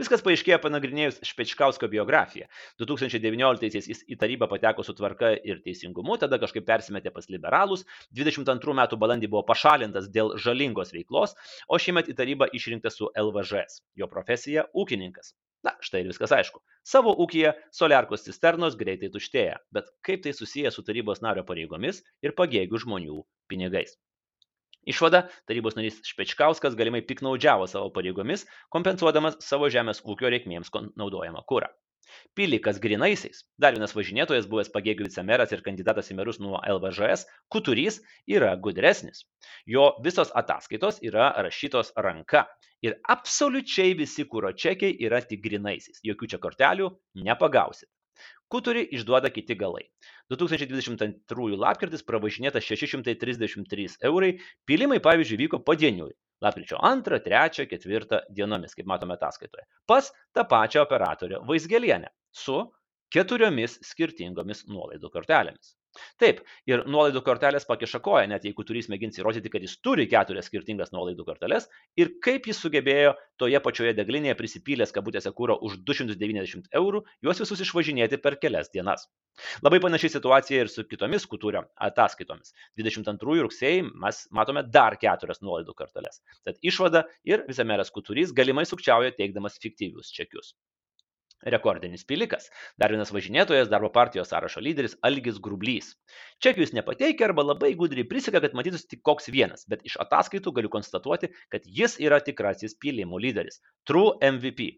Viskas 0.00 0.24
paaiškėjo 0.24 0.58
panagrinėjus 0.62 1.20
Špečkausko 1.26 1.88
biografiją. 1.92 2.48
2019-aisiais 2.82 3.88
jis 3.90 4.02
į 4.10 4.18
tarybą 4.20 4.48
pateko 4.50 4.84
su 4.86 4.94
tvarka 4.96 5.34
ir 5.36 5.62
teisingumu, 5.64 6.18
tada 6.22 6.40
kažkaip 6.42 6.66
persimetė 6.68 7.12
pas 7.14 7.30
liberalus, 7.32 7.86
22 8.16 8.76
metų 8.80 9.00
balandį 9.00 9.30
buvo 9.32 9.44
pašalintas 9.48 10.10
dėl 10.14 10.34
žalingos 10.40 10.94
veiklos, 10.96 11.34
o 11.68 11.80
šiemet 11.80 12.10
į 12.12 12.18
tarybą 12.20 12.50
išrinktas 12.56 13.00
su 13.00 13.10
LVŽS. 13.14 13.82
Jo 14.00 14.10
profesija- 14.10 14.68
ūkininkas. 14.84 15.34
Na, 15.64 15.72
štai 15.80 16.02
ir 16.02 16.10
viskas 16.10 16.32
aišku. 16.36 16.60
Savo 16.84 17.14
ūkiją 17.24 17.54
soliarkos 17.72 18.26
cisternos 18.26 18.74
greitai 18.76 19.08
tuštėja, 19.14 19.56
bet 19.72 19.88
kaip 20.04 20.26
tai 20.26 20.34
susiję 20.36 20.72
su 20.74 20.84
tarybos 20.84 21.24
nario 21.24 21.46
pareigomis 21.48 22.02
ir 22.26 22.36
pagėgių 22.36 22.82
žmonių 22.84 23.22
pinigais? 23.48 23.96
Išvada- 24.86 25.24
tarybos 25.48 25.78
narys 25.78 26.00
Špečkauskas 26.04 26.76
galimai 26.76 27.02
piknaudžiavo 27.08 27.68
savo 27.70 27.90
pareigomis, 27.94 28.44
kompensuodamas 28.74 29.40
savo 29.44 29.70
žemės 29.72 30.02
ūkio 30.04 30.32
reikmėms 30.34 30.72
naudojamą 31.00 31.44
kūrą. 31.48 31.72
Pilikas 32.38 32.78
grinaisiais, 32.84 33.38
dar 33.64 33.74
vienas 33.76 33.94
važinėtojas, 33.96 34.48
buvęs 34.50 34.70
pagėgių 34.74 35.06
vicemeras 35.06 35.54
ir 35.54 35.62
kandidatas 35.68 36.10
į 36.12 36.16
merus 36.18 36.40
nuo 36.42 36.60
LVŽS, 36.74 37.24
Kuturys 37.54 38.00
yra 38.36 38.52
gudresnis. 38.66 39.24
Jo 39.76 39.86
visos 40.04 40.32
ataskaitos 40.42 41.00
yra 41.10 41.30
rašytos 41.46 41.94
ranka 42.06 42.44
ir 42.84 42.98
absoliučiai 43.16 43.96
visi 43.98 44.28
kūro 44.30 44.52
čekiai 44.64 44.98
yra 45.08 45.22
tik 45.24 45.42
grinaisiais. 45.48 46.02
Jokių 46.04 46.34
čia 46.34 46.42
kortelių 46.44 46.90
nepagausit. 47.24 47.88
Kuturį 48.52 48.84
išduoda 48.96 49.30
kiti 49.32 49.56
galai. 49.58 49.86
2022 50.32 51.56
lapkritis 51.60 52.04
pravažinėta 52.06 52.60
633 52.64 53.98
eurai, 54.10 54.34
pilimai 54.68 55.00
pavyzdžiui 55.04 55.40
vyko 55.44 55.62
padieniui. 55.64 56.12
Lapkričio 56.44 56.78
2, 56.82 57.20
3, 57.24 57.68
4 57.72 58.20
dienomis, 58.36 58.74
kaip 58.76 58.88
matome 58.90 59.16
ataskaitoje. 59.16 59.64
Pas 59.88 60.10
tą 60.36 60.44
pačią 60.50 60.82
operatorę 60.84 61.40
Vaisgelienę 61.48 62.10
su 62.44 62.58
keturiomis 63.14 63.78
skirtingomis 63.86 64.66
nuolaidų 64.68 65.10
kortelėmis. 65.14 65.72
Taip, 66.22 66.40
ir 66.70 66.82
nuolaidų 66.90 67.22
kortelės 67.26 67.66
pakiša 67.68 68.00
koją, 68.04 68.26
net 68.30 68.46
jeigu 68.46 68.64
turys 68.66 68.88
mėgins 68.92 69.18
įrodyti, 69.20 69.50
kad 69.52 69.64
jis 69.64 69.76
turi 69.84 70.06
keturias 70.10 70.48
skirtingas 70.50 70.92
nuolaidų 70.94 71.26
korteles 71.28 71.68
ir 72.00 72.12
kaip 72.24 72.48
jis 72.50 72.60
sugebėjo 72.64 73.14
toje 73.40 73.60
pačioje 73.64 73.94
deglinėje 73.98 74.36
prisipylęs 74.38 74.94
kabutėse 74.94 75.32
kūro 75.38 75.58
už 75.68 75.78
290 75.90 76.70
eurų 76.80 77.04
juos 77.26 77.42
visus 77.44 77.64
išvažinėti 77.66 78.20
per 78.24 78.38
kelias 78.42 78.72
dienas. 78.74 79.06
Labai 79.66 79.80
panaši 79.82 80.12
situacija 80.14 80.64
ir 80.64 80.70
su 80.70 80.84
kitomis 80.90 81.26
kutūrio 81.30 81.64
ataskaitomis. 81.88 82.54
22 82.80 83.40
rugsėjai 83.46 83.82
mes 84.04 84.22
matome 84.38 84.62
dar 84.76 84.98
keturias 85.00 85.42
nuolaidų 85.42 85.74
korteles. 85.78 86.22
Tad 86.46 86.62
išvada 86.62 87.06
ir 87.26 87.46
vicemeras 87.48 87.90
kuturys 87.94 88.34
galimai 88.36 88.66
sukčiauja 88.70 89.14
teikdamas 89.18 89.58
fiktyvius 89.62 90.14
čekius 90.14 90.54
rekordinis 91.50 92.04
pilikas. 92.08 92.48
Dar 92.80 92.92
vienas 92.94 93.12
važinėtojas 93.14 93.70
darbo 93.72 93.90
partijos 93.94 94.30
sąrašo 94.32 94.62
lyderis 94.64 94.96
algis 95.06 95.40
grublys. 95.42 95.92
Čekių 96.44 96.64
jis 96.64 96.74
nepateikia 96.76 97.28
arba 97.28 97.44
labai 97.46 97.72
gudriai 97.78 98.06
priseka 98.08 98.42
kad 98.44 98.56
matytųsi 98.58 98.88
tik 98.94 99.02
koks 99.06 99.30
vienas 99.32 99.66
bet 99.70 99.84
iš 99.88 99.96
ataskaitų 100.04 100.52
galiu 100.58 100.72
konstatuoti 100.72 101.30
kad 101.52 101.66
jis 101.78 101.96
yra 102.02 102.20
tikrasis 102.24 102.76
pylimų 102.80 103.20
lyderis. 103.26 103.60
True 103.88 104.16
mvp 104.20 104.70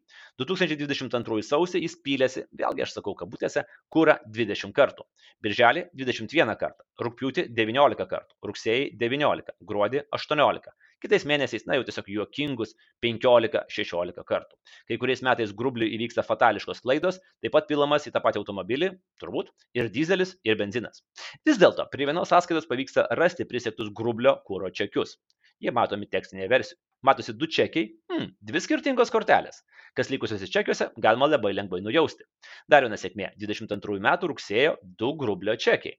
2022 0.42 1.42
sausį 1.50 1.82
jis 1.84 1.98
pylėsi 2.04 2.46
vėlgi 2.60 2.86
aš 2.86 2.96
sakau 2.98 3.16
kabutėse 3.18 3.64
kurą 3.92 4.18
20 4.26 4.74
kartų. 4.76 5.06
Birželį 5.44 5.86
21 5.96 6.56
kartą 6.60 6.84
rugpjūtį 7.02 7.48
19 7.56 8.10
kartų 8.10 8.50
rugsėjį 8.50 8.90
19 9.00 9.56
gruodį 9.70 10.06
18 10.16 10.75
kitais 11.02 11.26
mėnesiais, 11.28 11.66
na 11.68 11.76
jau 11.78 11.84
tiesiog 11.86 12.08
juokingus 12.14 12.74
15-16 13.04 14.24
kartų. 14.28 14.58
Kai 14.88 14.98
kuriais 15.02 15.22
metais 15.26 15.54
grubliui 15.56 15.92
įvyksta 15.96 16.24
fatališkos 16.26 16.82
klaidos, 16.84 17.20
taip 17.44 17.54
pat 17.56 17.68
pilamas 17.70 18.08
į 18.08 18.14
tą 18.14 18.22
patį 18.24 18.42
automobilį, 18.42 18.92
turbūt, 19.22 19.52
ir 19.78 19.90
dizelis, 19.92 20.36
ir 20.46 20.58
benzinas. 20.60 21.04
Vis 21.46 21.60
dėlto, 21.62 21.88
prie 21.92 22.08
vienos 22.08 22.32
sąskaitos 22.32 22.68
pavyksta 22.70 23.08
rasti 23.20 23.48
prisiektus 23.48 23.92
grublio 23.94 24.38
kūro 24.48 24.72
čekius. 24.72 25.16
Jie 25.62 25.72
matomi 25.72 26.08
tekstinėje 26.12 26.50
versijoje. 26.52 26.80
Matosi 27.06 27.32
du 27.36 27.46
čekiai, 27.46 27.90
hmm, 28.10 28.30
dvi 28.48 28.60
skirtingos 28.64 29.12
kortelės. 29.14 29.60
Kas 29.96 30.10
likusiuose 30.12 30.48
čekiuose 30.52 30.88
galima 31.00 31.28
labai 31.28 31.52
lengvai 31.54 31.82
nujausti. 31.84 32.26
Dar 32.68 32.84
viena 32.84 32.98
sėkmė- 33.00 33.30
22 33.42 34.00
metų 34.08 34.32
rugsėjo 34.32 34.76
du 35.00 35.12
grublio 35.20 35.54
čekiai. 35.56 35.96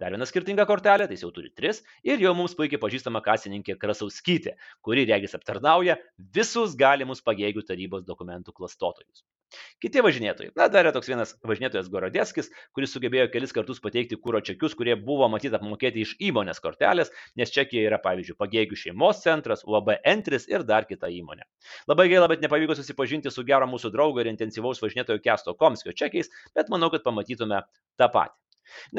Dar 0.00 0.14
viena 0.14 0.24
skirtinga 0.28 0.64
kortelė, 0.68 1.04
tai 1.08 1.18
jis 1.18 1.26
jau 1.26 1.32
turi 1.36 1.50
tris, 1.52 1.82
ir 2.08 2.22
jau 2.24 2.32
mums 2.36 2.54
puikiai 2.56 2.80
pažįstama 2.80 3.20
kasininkė 3.24 3.76
Krasauskytė, 3.80 4.54
kuri 4.86 5.04
regis 5.10 5.36
aptarnauja 5.36 5.98
visus 6.36 6.72
galimus 6.80 7.20
pagėgių 7.26 7.66
tarybos 7.68 8.06
dokumentų 8.08 8.56
klastotojus. 8.56 9.26
Kiti 9.82 10.02
važinėtojai. 10.06 10.52
Na, 10.56 10.68
dar 10.72 10.86
yra 10.86 10.92
toks 10.94 11.10
vienas 11.10 11.34
važinėtojas 11.50 11.88
Gorodėskis, 11.92 12.50
kuris 12.76 12.94
sugebėjo 12.94 13.26
kelis 13.34 13.52
kartus 13.56 13.82
pateikti 13.82 14.18
kūro 14.24 14.40
čekius, 14.46 14.76
kurie 14.78 14.94
buvo 15.08 15.26
matyti 15.32 15.58
apmokėti 15.58 16.04
iš 16.06 16.14
įmonės 16.30 16.62
kortelės, 16.64 17.10
nes 17.40 17.52
čekija 17.52 17.88
yra, 17.90 17.98
pavyzdžiui, 18.04 18.38
pagėgių 18.40 18.78
šeimos 18.84 19.24
centras, 19.24 19.66
UAB 19.66 19.96
Entris 20.14 20.46
ir 20.48 20.64
dar 20.68 20.86
kita 20.88 21.10
įmonė. 21.12 21.48
Labai 21.90 22.06
gaila, 22.12 22.30
bet 22.30 22.44
nepavyko 22.46 22.78
susipažinti 22.78 23.34
su 23.34 23.44
gero 23.48 23.68
mūsų 23.68 23.90
draugo 23.96 24.22
ir 24.22 24.30
intensyvaus 24.30 24.80
važinėtojo 24.84 25.20
Kesto 25.26 25.56
Komskio 25.58 25.96
čekiais, 25.98 26.30
bet 26.54 26.70
manau, 26.72 26.92
kad 26.94 27.04
pamatytume 27.04 27.64
tą 27.98 28.08
patį. 28.14 28.38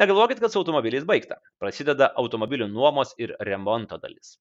Negalvokit, 0.00 0.40
kad 0.42 0.52
su 0.52 0.60
automobiliais 0.60 1.06
baigta. 1.08 1.38
Prasideda 1.62 2.10
automobilių 2.22 2.68
nuomos 2.72 3.14
ir 3.22 3.36
remonto 3.50 3.98
dalis. 4.02 4.36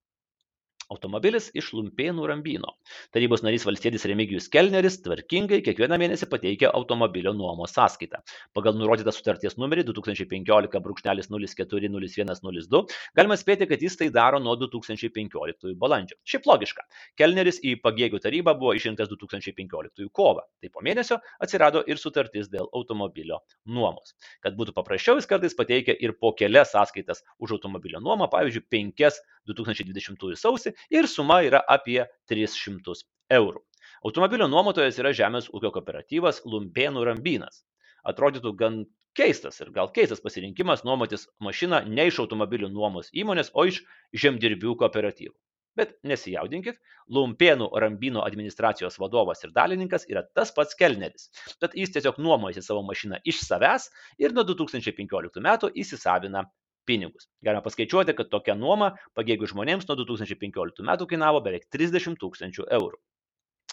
Automobilis 0.92 1.46
iš 1.56 1.70
Lumpėnų 1.78 2.26
Rambino. 2.28 2.74
Tarybos 3.16 3.40
narys 3.46 3.64
valstietis 3.64 4.04
Remigijus 4.10 4.50
Kelneris 4.52 4.98
tvarkingai 5.06 5.62
kiekvieną 5.64 5.96
mėnesį 6.02 6.28
pateikia 6.32 6.72
automobilio 6.76 7.32
nuomos 7.38 7.72
sąskaitą. 7.78 8.18
Pagal 8.58 8.74
nurodytą 8.76 9.12
sutarties 9.16 9.56
numerį 9.62 9.84
2015-040102 9.88 12.82
galima 13.16 13.36
spėti, 13.40 13.68
kad 13.72 13.80
jis 13.86 13.96
tai 14.02 14.08
daro 14.12 14.38
nuo 14.44 14.56
2015 14.60 15.76
balandžio. 15.80 16.16
Šiaip 16.28 16.44
logiška. 16.52 16.84
Kelneris 17.20 17.58
į 17.64 17.80
pagėgių 17.86 18.20
tarybą 18.26 18.52
buvo 18.60 18.72
išrinktas 18.76 19.08
2015 19.14 20.12
kovą. 20.12 20.44
Tai 20.60 20.70
po 20.76 20.80
mėnesio 20.84 21.16
atsirado 21.40 21.80
ir 21.88 21.98
sutartis 22.02 22.52
dėl 22.52 22.68
automobilio 22.76 23.40
nuomos. 23.64 24.12
Kad 24.44 24.60
būtų 24.60 24.76
paprasčiau, 24.76 25.16
jis 25.22 25.30
kartais 25.30 25.56
pateikia 25.56 25.94
ir 25.96 26.12
po 26.20 26.36
kelias 26.36 26.76
sąskaitas 26.76 27.24
už 27.40 27.52
automobilio 27.60 28.00
nuomą, 28.04 28.28
pavyzdžiui, 28.34 28.68
5 28.68 29.22
2020 29.50 30.38
sausį 30.38 30.74
ir 30.90 31.08
suma 31.08 31.42
yra 31.46 31.62
apie 31.76 32.00
300 32.32 33.04
eurų. 33.38 33.62
Automobilio 34.08 34.48
nuomotojas 34.50 34.98
yra 35.02 35.12
Žemės 35.14 35.52
ūkio 35.54 35.70
kooperatyvas 35.76 36.42
Lumpėnų 36.50 37.04
Rambynas. 37.06 37.62
Atrodytų 38.12 38.56
gan 38.58 38.82
keistas 39.18 39.62
ir 39.62 39.70
gal 39.76 39.92
keistas 39.94 40.24
pasirinkimas 40.24 40.82
nuomotis 40.88 41.28
mašiną 41.48 41.84
ne 41.86 42.08
iš 42.10 42.18
automobilių 42.24 42.72
nuomos 42.74 43.12
įmonės, 43.14 43.52
o 43.54 43.68
iš 43.70 43.84
žemdirbių 44.24 44.74
kooperatyvų. 44.82 45.36
Bet 45.80 45.94
nesijaudinkit, 46.04 46.80
Lumpėnų 47.16 47.70
Rambino 47.80 48.26
administracijos 48.28 48.98
vadovas 49.00 49.46
ir 49.46 49.54
dalininkas 49.56 50.04
yra 50.10 50.26
tas 50.36 50.52
pats 50.56 50.76
Kelneris. 50.80 51.30
Tad 51.64 51.78
jis 51.80 51.94
tiesiog 51.96 52.20
nuomojasi 52.20 52.64
savo 52.66 52.82
mašiną 52.88 53.22
iš 53.24 53.40
savęs 53.46 53.88
ir 54.20 54.36
nuo 54.36 54.44
2015 54.50 55.46
metų 55.46 55.72
įsisavina 55.84 56.44
pinigus. 56.90 57.30
Galima 57.46 57.64
paskaičiuoti, 57.66 58.16
kad 58.18 58.32
tokia 58.34 58.58
nuoma 58.58 58.92
pagėgių 59.20 59.52
žmonėms 59.54 59.88
nuo 59.90 59.98
2015 60.04 60.86
metų 60.92 61.10
kainavo 61.14 61.42
beveik 61.46 61.70
30 61.74 62.20
tūkstančių 62.22 62.70
eurų. 62.80 63.00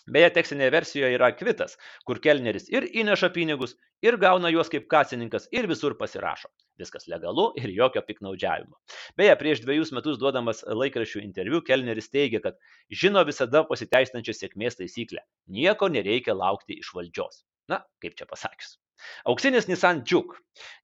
Beje, 0.08 0.28
tekstinėje 0.38 0.72
versijoje 0.72 1.16
yra 1.18 1.28
kvitas, 1.36 1.76
kur 2.08 2.20
kelneris 2.24 2.68
ir 2.72 2.86
įneša 3.02 3.28
pinigus, 3.34 3.74
ir 4.04 4.16
gauna 4.22 4.48
juos 4.54 4.70
kaip 4.72 4.86
kasininkas, 4.88 5.48
ir 5.52 5.68
visur 5.68 5.98
pasirašo. 6.00 6.48
Viskas 6.80 7.08
legalu 7.12 7.48
ir 7.60 7.68
jokio 7.76 8.00
piknaudžiavimo. 8.08 8.78
Beje, 9.20 9.36
prieš 9.42 9.62
dviejus 9.66 9.92
metus 9.96 10.20
duodamas 10.22 10.64
laikraščių 10.64 11.22
interviu, 11.26 11.60
kelneris 11.66 12.08
teigia, 12.14 12.40
kad 12.44 12.56
žino 13.02 13.24
visada 13.28 13.66
pasiteisinančią 13.68 14.36
sėkmės 14.40 14.80
taisyklę- 14.80 15.26
nieko 15.60 15.92
nereikia 15.92 16.38
laukti 16.38 16.80
iš 16.80 16.94
valdžios. 16.96 17.44
Na, 17.68 17.84
kaip 18.00 18.16
čia 18.16 18.24
pasakius. 18.24 18.78
Auksinis 19.28 19.68
Nissan 19.68 20.02
Džiuk. 20.04 20.34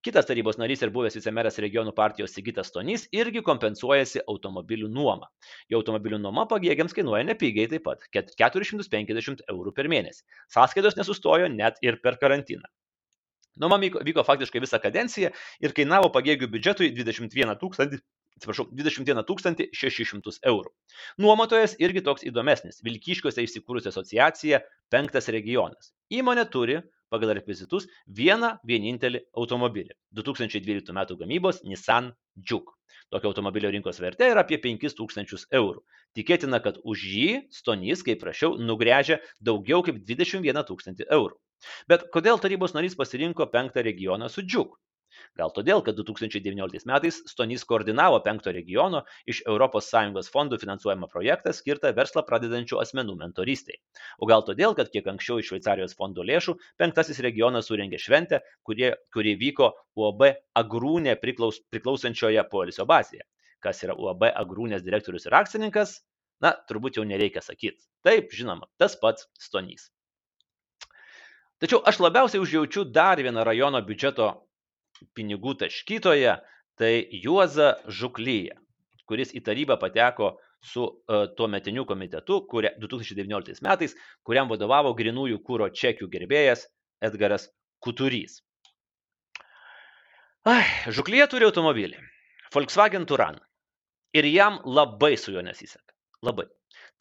Kitas 0.05 0.29
tarybos 0.29 0.59
narys 0.61 0.83
ir 0.85 0.93
buvęs 0.95 1.17
vicemeras 1.19 1.59
regionų 1.63 1.95
partijos 1.97 2.35
Sigitas 2.37 2.71
Tonys 2.75 3.09
irgi 3.15 3.43
kompensuojasi 3.47 4.23
automobilių 4.31 4.91
nuomą. 4.93 5.29
Jo 5.73 5.81
automobilių 5.83 6.21
nuoma 6.23 6.47
pagėgiams 6.51 6.95
kainuoja 6.97 7.27
nepigiai 7.31 7.71
taip 7.73 7.85
pat- 7.89 8.07
450 8.15 9.45
eurų 9.51 9.75
per 9.75 9.91
mėnesį. 9.91 10.23
Sąskaitos 10.49 10.99
nesustojo 11.01 11.51
net 11.51 11.79
ir 11.83 12.01
per 12.03 12.19
karantiną. 12.23 12.71
Nuoma 13.57 13.79
vyko 13.79 14.25
faktiškai 14.27 14.63
visą 14.63 14.81
kadenciją 14.83 15.31
ir 15.63 15.73
kainavo 15.73 16.11
pagėgių 16.15 16.51
biudžetui 16.51 16.91
21 16.95 17.59
tūkstantį. 17.61 18.01
Atsiprašau, 18.35 18.67
21 18.75 19.69
600 19.79 20.41
eurų. 20.51 20.71
Nuomotojas 21.23 21.77
irgi 21.79 22.03
toks 22.03 22.25
įdomesnis- 22.27 22.81
Vilkyškiuose 22.87 23.45
įsikūrusi 23.47 23.93
asociacija 23.93 24.61
Penktas 24.91 25.31
regionas. 25.31 25.93
Įmonė 26.11 26.51
turi 26.51 26.81
pagal 27.15 27.35
rekvizitus 27.39 27.89
vieną 28.21 28.57
vienintelį 28.69 29.25
automobilį- 29.39 29.95
2012 30.21 30.95
m. 30.95 31.05
gamybos 31.23 31.63
Nissan 31.65 32.13
Juke. 32.51 32.75
Tokio 33.13 33.31
automobilio 33.31 33.71
rinkos 33.71 34.01
vertė 34.03 34.31
yra 34.33 34.43
apie 34.43 34.59
5000 34.63 35.47
eurų. 35.55 35.83
Tikėtina, 36.19 36.61
kad 36.63 36.81
už 36.83 37.05
jį 37.11 37.29
Stonys, 37.55 38.03
kaip 38.07 38.23
prašiau, 38.23 38.57
nugrėžė 38.59 39.21
daugiau 39.41 39.85
kaip 39.87 40.01
21 40.09 40.65
tūkstantį 40.71 41.07
eurų. 41.19 41.37
Bet 41.91 42.09
kodėl 42.15 42.41
tarybos 42.43 42.75
narys 42.77 42.97
pasirinko 42.99 43.47
penktą 43.53 43.85
regioną 43.87 44.31
su 44.33 44.43
Juke? 44.43 44.79
Gal 45.39 45.53
todėl, 45.55 45.83
kad 45.87 45.97
2019 45.99 46.89
metais 46.91 47.21
Stonys 47.31 47.65
koordinavo 47.69 48.21
penkto 48.25 48.53
regiono 48.55 49.03
iš 49.31 49.43
ES 49.45 50.31
fondų 50.35 50.61
finansuojamą 50.63 51.09
projektą 51.13 51.53
skirtą 51.57 51.93
verslą 51.97 52.25
pradedančių 52.29 52.81
asmenų 52.83 53.17
mentorystai. 53.23 53.79
O 54.19 54.29
gal 54.31 54.45
todėl, 54.47 54.75
kad 54.79 54.91
kiek 54.95 55.07
anksčiau 55.15 55.41
iš 55.43 55.53
Šveicarijos 55.53 55.97
fondo 55.99 56.23
lėšų 56.23 56.57
penktasis 56.79 57.21
regionas 57.25 57.71
surengė 57.71 57.99
šventę, 57.99 58.41
kurie, 58.63 58.95
kuri 59.15 59.37
vyko 59.41 59.73
UAB 59.97 60.29
Agrūnė 60.63 61.17
priklaus, 61.23 61.61
priklausančioje 61.71 62.45
polisio 62.51 62.87
bazėje. 62.87 63.25
Kas 63.65 63.83
yra 63.87 63.97
UAB 63.97 64.29
Agrūnės 64.31 64.85
direktorius 64.85 65.27
ir 65.29 65.37
akcininkas? 65.41 65.99
Na, 66.45 66.53
turbūt 66.69 66.99
jau 66.99 67.05
nereikia 67.09 67.41
sakyti. 67.45 67.81
Taip, 68.05 68.33
žinoma, 68.37 68.69
tas 68.79 68.97
pats 69.01 69.29
Stonys. 69.41 69.89
Tačiau 71.63 71.81
aš 71.89 72.01
labiausiai 72.03 72.43
užjaučiu 72.43 72.85
dar 72.93 73.23
vieną 73.23 73.45
rajono 73.47 73.81
biudžeto 73.87 74.27
pinigų 75.17 75.57
taškytoją, 75.63 76.39
tai 76.79 76.93
Juozą 77.25 77.75
Žuklyje, 77.87 78.57
kuris 79.09 79.35
į 79.37 79.45
tarybą 79.47 79.77
pateko 79.81 80.35
su 80.65 80.85
uh, 80.87 81.27
tuo 81.37 81.49
metiniu 81.51 81.85
komitetu, 81.87 82.41
kuria, 82.49 82.73
2019 82.81 83.63
metais, 83.67 83.95
kuriam 84.25 84.49
vadovavo 84.49 84.95
grinųjų 84.97 85.43
kūro 85.45 85.69
čekių 85.69 86.09
gerbėjas 86.13 86.67
Edgaras 87.05 87.51
Kuturys. 87.85 88.41
Ai, 90.49 90.65
Žuklyje 90.93 91.29
turi 91.33 91.47
automobilį. 91.49 92.01
Volkswagen 92.55 93.07
Turan. 93.09 93.39
Ir 94.15 94.27
jam 94.29 94.61
labai 94.65 95.17
su 95.19 95.33
juo 95.35 95.43
nesiseka. 95.45 95.95
Labai. 96.25 96.47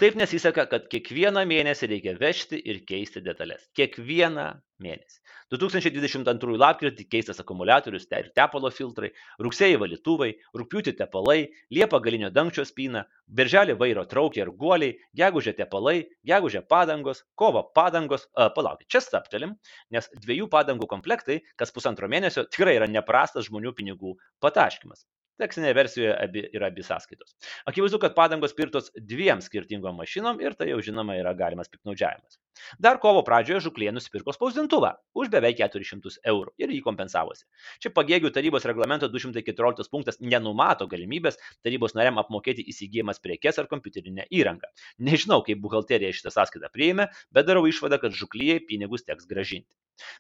Taip 0.02 0.16
nesiseka, 0.18 0.64
kad 0.72 0.88
kiekvieną 0.90 1.44
mėnesį 1.46 1.88
reikia 1.92 2.16
vežti 2.18 2.58
ir 2.58 2.80
keisti 2.90 3.22
detalės. 3.22 3.68
Kiekvieną 3.78 4.46
mėnesį. 4.82 5.20
2022 5.54 6.56
lapkritį 6.58 7.06
keistas 7.14 7.44
akumuliatorius 7.44 8.08
ir 8.10 8.32
tepalo 8.34 8.72
filtrai, 8.74 9.12
rugsėjai 9.46 9.78
valytuvai, 9.84 10.32
rūpiutį 10.58 10.96
tepalai, 10.98 11.38
liepa 11.70 12.02
galinio 12.02 12.34
dangčio 12.34 12.66
spyna, 12.66 13.06
birželį 13.30 13.78
vairo 13.78 14.08
traukia 14.10 14.48
ir 14.48 14.54
guoliai, 14.58 14.98
gegužė 15.14 15.54
tepalai, 15.62 15.98
gegužė 16.26 16.66
padangos, 16.66 17.22
kova 17.38 17.62
padangos, 17.78 18.26
a, 18.34 18.50
palaukit, 18.50 18.90
čia 18.90 19.06
staptelim, 19.06 19.54
nes 19.94 20.10
dviejų 20.26 20.50
padangų 20.50 20.90
komplektai 20.90 21.44
kas 21.56 21.76
pusantro 21.76 22.10
mėnesio 22.10 22.48
tikrai 22.50 22.80
yra 22.82 22.90
neprastas 22.90 23.46
žmonių 23.52 23.78
pinigų 23.78 24.18
pataškimas. 24.42 25.06
Tekstinėje 25.42 25.74
versijoje 25.74 26.14
abi, 26.14 26.44
yra 26.54 26.68
abi 26.70 26.84
sąskaitos. 26.86 27.34
Akivaizdu, 27.70 27.98
kad 28.02 28.14
padangos 28.18 28.54
pirtos 28.54 28.92
dviem 29.12 29.42
skirtingom 29.42 29.96
mašinom 29.98 30.42
ir 30.44 30.54
tai 30.60 30.68
jau 30.70 30.78
žinoma 30.86 31.16
yra 31.18 31.34
galimas 31.38 31.72
piknaudžiavimas. 31.74 32.38
Dar 32.86 33.00
kovo 33.02 33.24
pradžioje 33.26 33.64
žuklė 33.66 33.90
nusipirko 33.96 34.36
spausdintuvą 34.36 34.92
už 35.18 35.32
beveik 35.34 35.58
400 35.64 36.20
eurų 36.34 36.54
ir 36.62 36.74
jį 36.76 36.82
kompensavosi. 36.86 37.48
Čia 37.82 37.90
pagėgių 37.98 38.30
tarybos 38.36 38.68
reglamento 38.70 39.10
214 39.10 39.90
punktas 39.96 40.22
nenumato 40.22 40.86
galimybės 40.92 41.42
tarybos 41.66 41.98
nariam 41.98 42.22
apmokėti 42.22 42.68
įsigijimas 42.70 43.24
prekes 43.24 43.58
ar 43.58 43.72
kompiuterinę 43.74 44.28
įrangą. 44.30 44.70
Nežinau, 45.10 45.42
kaip 45.48 45.66
buhalterija 45.66 46.14
šitą 46.14 46.36
sąskaitą 46.38 46.70
priėmė, 46.78 47.10
bet 47.34 47.50
darau 47.50 47.66
išvadą, 47.70 47.98
kad 48.06 48.14
žuklyje 48.22 48.62
pinigus 48.70 49.10
teks 49.10 49.26
gražinti. 49.34 49.72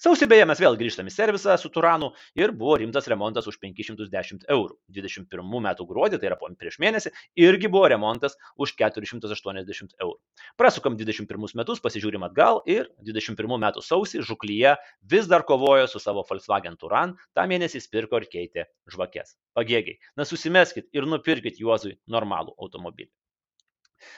Sausį 0.03 0.27
beje 0.29 0.45
mes 0.49 0.59
vėl 0.61 0.75
grįžtame 0.79 1.09
į 1.09 1.13
servisą 1.15 1.55
su 1.59 1.69
Turanu 1.73 2.11
ir 2.39 2.51
buvo 2.57 2.75
rimtas 2.81 3.07
remontas 3.11 3.47
už 3.49 3.57
510 3.61 4.45
eurų. 4.55 4.75
21 4.97 5.63
metų 5.67 5.87
gruodį, 5.89 6.19
tai 6.21 6.29
yra 6.29 6.37
prieš 6.59 6.77
mėnesį, 6.83 7.13
irgi 7.45 7.71
buvo 7.73 7.89
remontas 7.93 8.37
už 8.57 8.75
480 8.81 9.97
eurų. 9.97 10.19
Prasukam 10.59 10.97
21 10.99 11.57
metus, 11.59 11.81
pasižiūrim 11.83 12.27
atgal 12.29 12.61
ir 12.69 12.91
21 13.01 13.57
metų 13.65 13.85
sausį 13.85 14.23
žuklyje 14.29 14.75
vis 15.15 15.31
dar 15.31 15.47
kovojo 15.47 15.89
su 15.89 16.03
savo 16.03 16.25
Volkswagen 16.29 16.77
Turan, 16.77 17.17
tą 17.33 17.47
mėnesį 17.49 17.81
spirko 17.87 18.21
ir 18.21 18.29
keitė 18.29 18.69
žvakes. 18.93 19.37
Pagėgiai, 19.57 19.99
na 20.17 20.27
susimeskit 20.29 20.89
ir 20.93 21.09
nupirkit 21.09 21.59
Juozui 21.61 21.97
normalų 22.09 22.57
automobilį. 22.57 23.11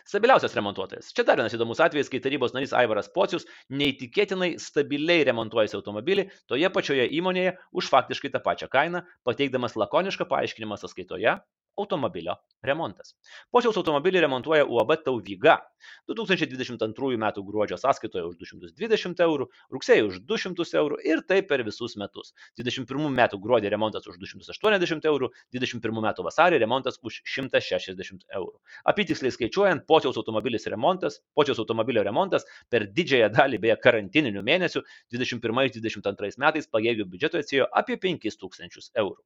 Stabiliausias 0.08 0.56
remontuotojas. 0.58 1.12
Čia 1.16 1.26
dar 1.28 1.40
vienas 1.40 1.56
įdomus 1.58 1.82
atvejis, 1.84 2.12
kai 2.12 2.22
tarybos 2.24 2.56
narys 2.56 2.76
Aivaras 2.78 3.12
Pocius 3.14 3.48
neįtikėtinai 3.74 4.56
stabiliai 4.62 5.26
remontuojasi 5.30 5.80
automobilį 5.80 6.30
toje 6.52 6.72
pačioje 6.78 7.10
įmonėje 7.20 7.58
už 7.76 7.92
faktiškai 7.94 8.34
tą 8.34 8.44
pačią 8.46 8.72
kainą, 8.72 9.06
pateikdamas 9.28 9.78
lakonišką 9.80 10.30
paaiškinimą 10.32 10.80
sąskaitoje 10.82 11.40
automobilio 11.78 12.36
remontas. 12.66 13.14
Pociaus 13.54 13.78
automobilį 13.80 14.24
remontuoja 14.26 14.66
UAB 14.66 14.96
Tauvyga. 15.06 15.60
2022 16.10 17.18
m. 17.20 17.26
gruodžio 17.46 17.78
sąskaitoje 17.78 18.26
už 18.26 18.38
220 18.42 19.22
eurų, 19.26 19.48
rugsėjai 19.74 20.06
už 20.08 20.20
200 20.26 20.80
eurų 20.82 20.98
ir 21.06 21.22
taip 21.30 21.50
per 21.52 21.62
visus 21.68 21.96
metus. 22.02 22.34
21 22.58 23.06
m. 23.12 23.22
gruodį 23.44 23.70
remontas 23.74 24.08
už 24.10 24.18
280 24.22 25.06
eurų, 25.12 25.30
21 25.54 26.02
m. 26.02 26.10
vasarį 26.26 26.62
remontas 26.64 26.98
už 27.06 27.22
160 27.36 28.26
eurų. 28.40 28.58
Apitiksliai 28.92 29.36
skaičiuojant, 29.36 29.86
Pociaus 29.86 30.18
automobilis 30.18 30.66
remontas, 30.72 31.22
Pociaus 31.38 31.62
automobilio 31.62 32.04
remontas 32.08 32.48
per 32.70 32.90
didžiąją 32.90 33.30
dalį 33.36 33.62
beje 33.68 33.80
karantininių 33.86 34.42
mėnesių 34.46 34.82
21-22 35.14 36.42
metais 36.42 36.70
pagėgių 36.72 37.10
biudžeto 37.12 37.42
atsijo 37.42 37.70
apie 37.72 38.00
5000 38.02 38.94
eurų. 39.04 39.22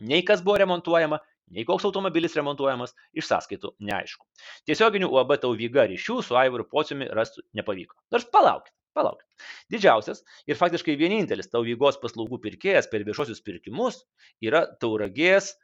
Nei 0.00 0.22
kas 0.24 0.40
buvo 0.40 0.56
remontuojama, 0.62 1.18
nei 1.54 1.64
koks 1.68 1.86
automobilis 1.88 2.36
remontuojamas, 2.38 2.94
iš 3.16 3.28
sąskaitų 3.30 3.72
neaišku. 3.88 4.26
Tiesioginių 4.68 5.08
UAB 5.10 5.34
tauvyga 5.42 5.86
ryšių 5.90 6.20
su 6.26 6.36
Aivaru 6.38 6.66
Pociumi 6.70 7.08
rasti 7.16 7.42
nepavyko. 7.58 7.96
Nors 8.14 8.28
palaukit, 8.34 8.74
palaukit. 8.94 9.26
Didžiausias 9.72 10.22
ir 10.50 10.60
faktiškai 10.60 10.98
vienintelis 11.00 11.50
tauvygos 11.50 11.98
paslaugų 12.02 12.40
pirkėjas 12.46 12.90
per 12.92 13.06
viešosius 13.08 13.42
pirkimus 13.46 14.04
yra 14.44 14.66
Tauragės 14.80 15.54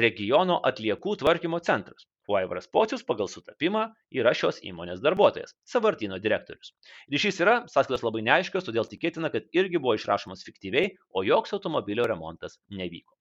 regiono 0.00 0.60
atliekų 0.64 1.18
tvarkymo 1.20 1.60
centras. 1.60 2.06
O 2.30 2.36
Aivaras 2.38 2.68
Pocius 2.70 3.02
pagal 3.02 3.28
sutapimą 3.28 3.88
yra 4.14 4.32
šios 4.32 4.60
įmonės 4.62 5.02
darbuotojas, 5.02 5.56
savartino 5.66 6.20
direktorius. 6.22 6.70
Ryšys 7.12 7.40
yra, 7.42 7.56
sąskaitos 7.68 8.04
labai 8.06 8.22
neaiškios, 8.28 8.64
todėl 8.68 8.86
tikėtina, 8.88 9.28
kad 9.34 9.50
irgi 9.52 9.82
buvo 9.82 9.96
išrašomas 9.98 10.46
fiktyviai, 10.46 10.94
o 11.10 11.26
joks 11.26 11.52
automobilio 11.58 12.06
remontas 12.06 12.60
nevyko. 12.70 13.12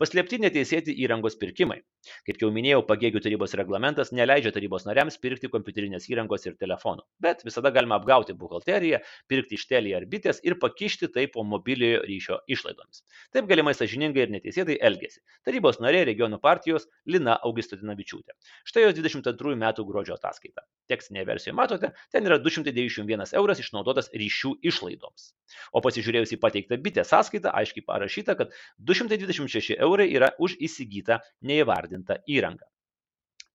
Paslėpti 0.00 0.38
neteisėti 0.42 0.94
įrangos 1.04 1.36
pirkimai. 1.40 1.80
Kaip 2.26 2.40
jau 2.42 2.50
minėjau, 2.54 2.80
pagėgių 2.88 3.22
tarybos 3.24 3.54
reglamentas 3.58 4.12
neleidžia 4.16 4.52
tarybos 4.56 4.86
nariams 4.88 5.18
pirkti 5.22 5.50
kompiuterinės 5.52 6.08
įrangos 6.10 6.46
ir 6.48 6.56
telefonų, 6.60 7.04
bet 7.22 7.44
visada 7.46 7.72
galima 7.74 7.98
apgauti 8.00 8.36
buhalteriją, 8.40 9.00
pirkti 9.30 9.58
iš 9.58 9.66
telį 9.70 9.94
ar 9.98 10.06
bitės 10.14 10.40
ir 10.46 10.56
pakišti 10.62 11.10
tai 11.14 11.26
po 11.34 11.44
mobiliojo 11.46 12.02
ryšio 12.08 12.40
išlaidomis. 12.56 13.04
Taip 13.36 13.50
galimai 13.50 13.76
sažiningai 13.76 14.26
ir 14.26 14.34
neteisėtai 14.36 14.78
elgesi. 14.90 15.20
Tarybos 15.46 15.80
narė 15.84 16.06
regionų 16.08 16.40
partijos 16.42 16.88
Lina 17.06 17.36
Augustinavičiūtė. 17.50 18.36
Štai 18.70 18.86
jos 18.86 18.96
22 18.98 19.58
metų 19.60 19.86
gruodžio 19.88 20.16
ataskaita. 20.16 20.66
Tekstinėje 20.90 21.28
versijoje 21.28 21.58
matote, 21.60 21.92
ten 22.12 22.26
yra 22.26 22.40
291 22.42 23.36
euras 23.38 23.62
išnaudotas 23.62 24.10
ryšių 24.16 24.56
išlaidoms. 24.72 25.30
O 25.72 25.82
pasižiūrėjus 25.84 26.34
į 26.36 26.40
pateiktą 26.42 26.78
bitę 26.82 27.04
sąskaitą, 27.06 27.52
aiškiai 27.60 27.86
parašyta, 27.86 28.36
kad 28.38 28.54
226 28.78 29.60
6 29.60 29.78
eurai 29.78 30.10
yra 30.14 30.32
už 30.38 30.56
įsigytą 30.60 31.20
neįvardintą 31.46 32.20
įrangą. 32.30 32.66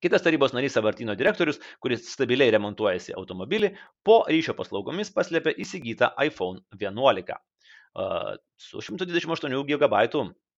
Kitas 0.03 0.21
tarybos 0.21 0.53
narys 0.53 0.75
Savartino 0.75 1.15
direktorius, 1.17 1.57
kuris 1.81 2.03
stabiliai 2.11 2.51
remontuojasi 2.53 3.15
automobilį, 3.17 3.71
po 4.05 4.19
ryšio 4.29 4.53
paslaugomis 4.57 5.09
paslėpė 5.15 5.55
įsigytą 5.63 6.11
iPhone 6.27 6.61
11 6.77 7.39
su 8.57 8.81
128 8.83 9.63
GB 9.65 10.03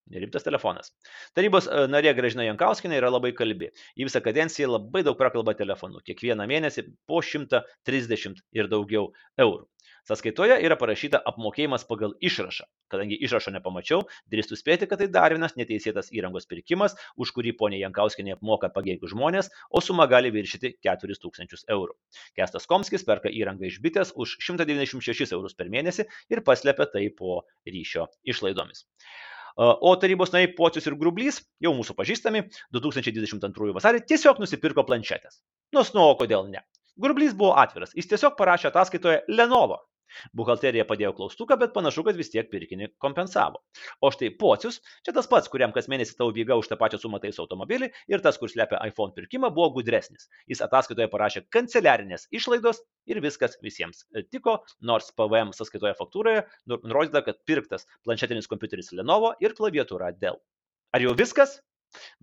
Rimtas 0.07 0.45
telefonas. 0.45 0.93
Tarybos 1.35 1.67
narė 1.91 2.13
Gražina 2.15 2.45
Jankauskinė 2.47 2.99
yra 3.01 3.11
labai 3.11 3.33
kalbi. 3.35 3.71
Į 3.99 4.07
visą 4.07 4.21
kadenciją 4.23 4.69
labai 4.71 5.03
daug 5.07 5.17
prakalba 5.19 5.55
telefonu. 5.59 5.99
Kiekvieną 6.07 6.47
mėnesį 6.47 6.85
po 7.09 7.19
130 7.25 8.39
ir 8.55 8.71
daugiau 8.71 9.09
eurų. 9.43 9.65
Sąskaitoje 10.07 10.55
yra 10.63 10.77
parašyta 10.79 11.19
apmokėjimas 11.29 11.83
pagal 11.87 12.13
išrašą. 12.23 12.63
Kadangi 12.93 13.17
išrašo 13.27 13.51
nepamačiau, 13.51 14.05
drįstu 14.31 14.55
spėti, 14.55 14.87
kad 14.87 15.01
tai 15.03 15.09
dar 15.11 15.35
vienas 15.35 15.57
neteisėtas 15.59 16.13
įrangos 16.15 16.47
pirkimas, 16.47 16.95
už 17.19 17.33
kurį 17.35 17.51
ponė 17.59 17.81
Jankauskinė 17.81 18.37
apmoka 18.37 18.71
pagėgių 18.77 19.11
žmonės, 19.11 19.51
o 19.67 19.83
suma 19.83 20.07
gali 20.07 20.31
viršyti 20.31 20.77
4000 20.87 21.67
eurų. 21.75 21.97
Kestas 22.39 22.69
Komskis 22.71 23.03
perka 23.09 23.27
įrangą 23.41 23.67
iš 23.67 23.81
bitės 23.83 24.15
už 24.15 24.37
196 24.47 25.35
eurus 25.35 25.59
per 25.59 25.67
mėnesį 25.75 26.07
ir 26.31 26.43
paslepia 26.47 26.87
tai 26.93 27.09
po 27.11 27.41
ryšio 27.67 28.07
išlaidomis. 28.23 28.87
O 29.57 29.95
tarybos 29.97 30.29
nariai 30.33 30.51
Pocius 30.53 30.85
ir 30.85 30.95
Grublys, 31.01 31.39
jau 31.65 31.71
mūsų 31.73 31.95
pažįstami, 31.97 32.43
2022 32.77 33.73
vasarį 33.73 34.03
tiesiog 34.05 34.41
nusipirko 34.43 34.85
planšetės. 34.85 35.39
Nors 35.73 35.93
nu, 35.95 36.03
o 36.05 36.13
kodėl 36.19 36.45
ne? 36.51 36.61
Grublys 37.01 37.33
buvo 37.37 37.55
atviras, 37.57 37.95
jis 37.97 38.09
tiesiog 38.11 38.37
parašė 38.37 38.69
ataskaitoje 38.69 39.23
Lenovo 39.33 39.81
Buhalterija 40.37 40.85
padėjo 40.87 41.13
klaustuką, 41.17 41.57
bet 41.61 41.73
panašu, 41.75 42.03
kad 42.07 42.17
vis 42.19 42.31
tiek 42.33 42.49
pirkinį 42.51 42.91
kompensavo. 43.03 43.61
O 44.01 44.11
štai 44.13 44.29
pocius, 44.39 44.79
čia 45.05 45.13
tas 45.15 45.29
pats, 45.31 45.49
kuriam 45.51 45.73
kas 45.75 45.89
mėnesį 45.91 46.17
tau 46.19 46.29
vyga 46.35 46.57
už 46.59 46.69
tą 46.71 46.77
pačią 46.79 46.99
sumą 47.01 47.21
taiso 47.23 47.43
automobilį 47.45 47.89
ir 48.11 48.23
tas, 48.25 48.39
kur 48.41 48.51
slepia 48.51 48.81
iPhone 48.87 49.15
pirkimą, 49.17 49.51
buvo 49.55 49.71
gudresnis. 49.79 50.29
Jis 50.51 50.63
ataskaitoje 50.65 51.09
parašė 51.13 51.45
kanceliarinės 51.53 52.27
išlaidos 52.35 52.83
ir 53.09 53.21
viskas 53.23 53.57
visiems 53.63 54.05
tiko, 54.31 54.59
nors 54.81 55.09
PVM 55.17 55.55
sąskaitoje 55.57 55.95
faktūroje 55.99 56.45
nurodyta, 56.67 57.23
kad 57.25 57.41
pirktas 57.47 57.87
planšetinis 58.07 58.49
kompiuteris 58.51 58.93
Lenovo 58.97 59.33
ir 59.43 59.55
klaviatūra 59.57 60.13
Dell. 60.19 60.41
Ar 60.95 61.03
jau 61.03 61.15
viskas? 61.17 61.59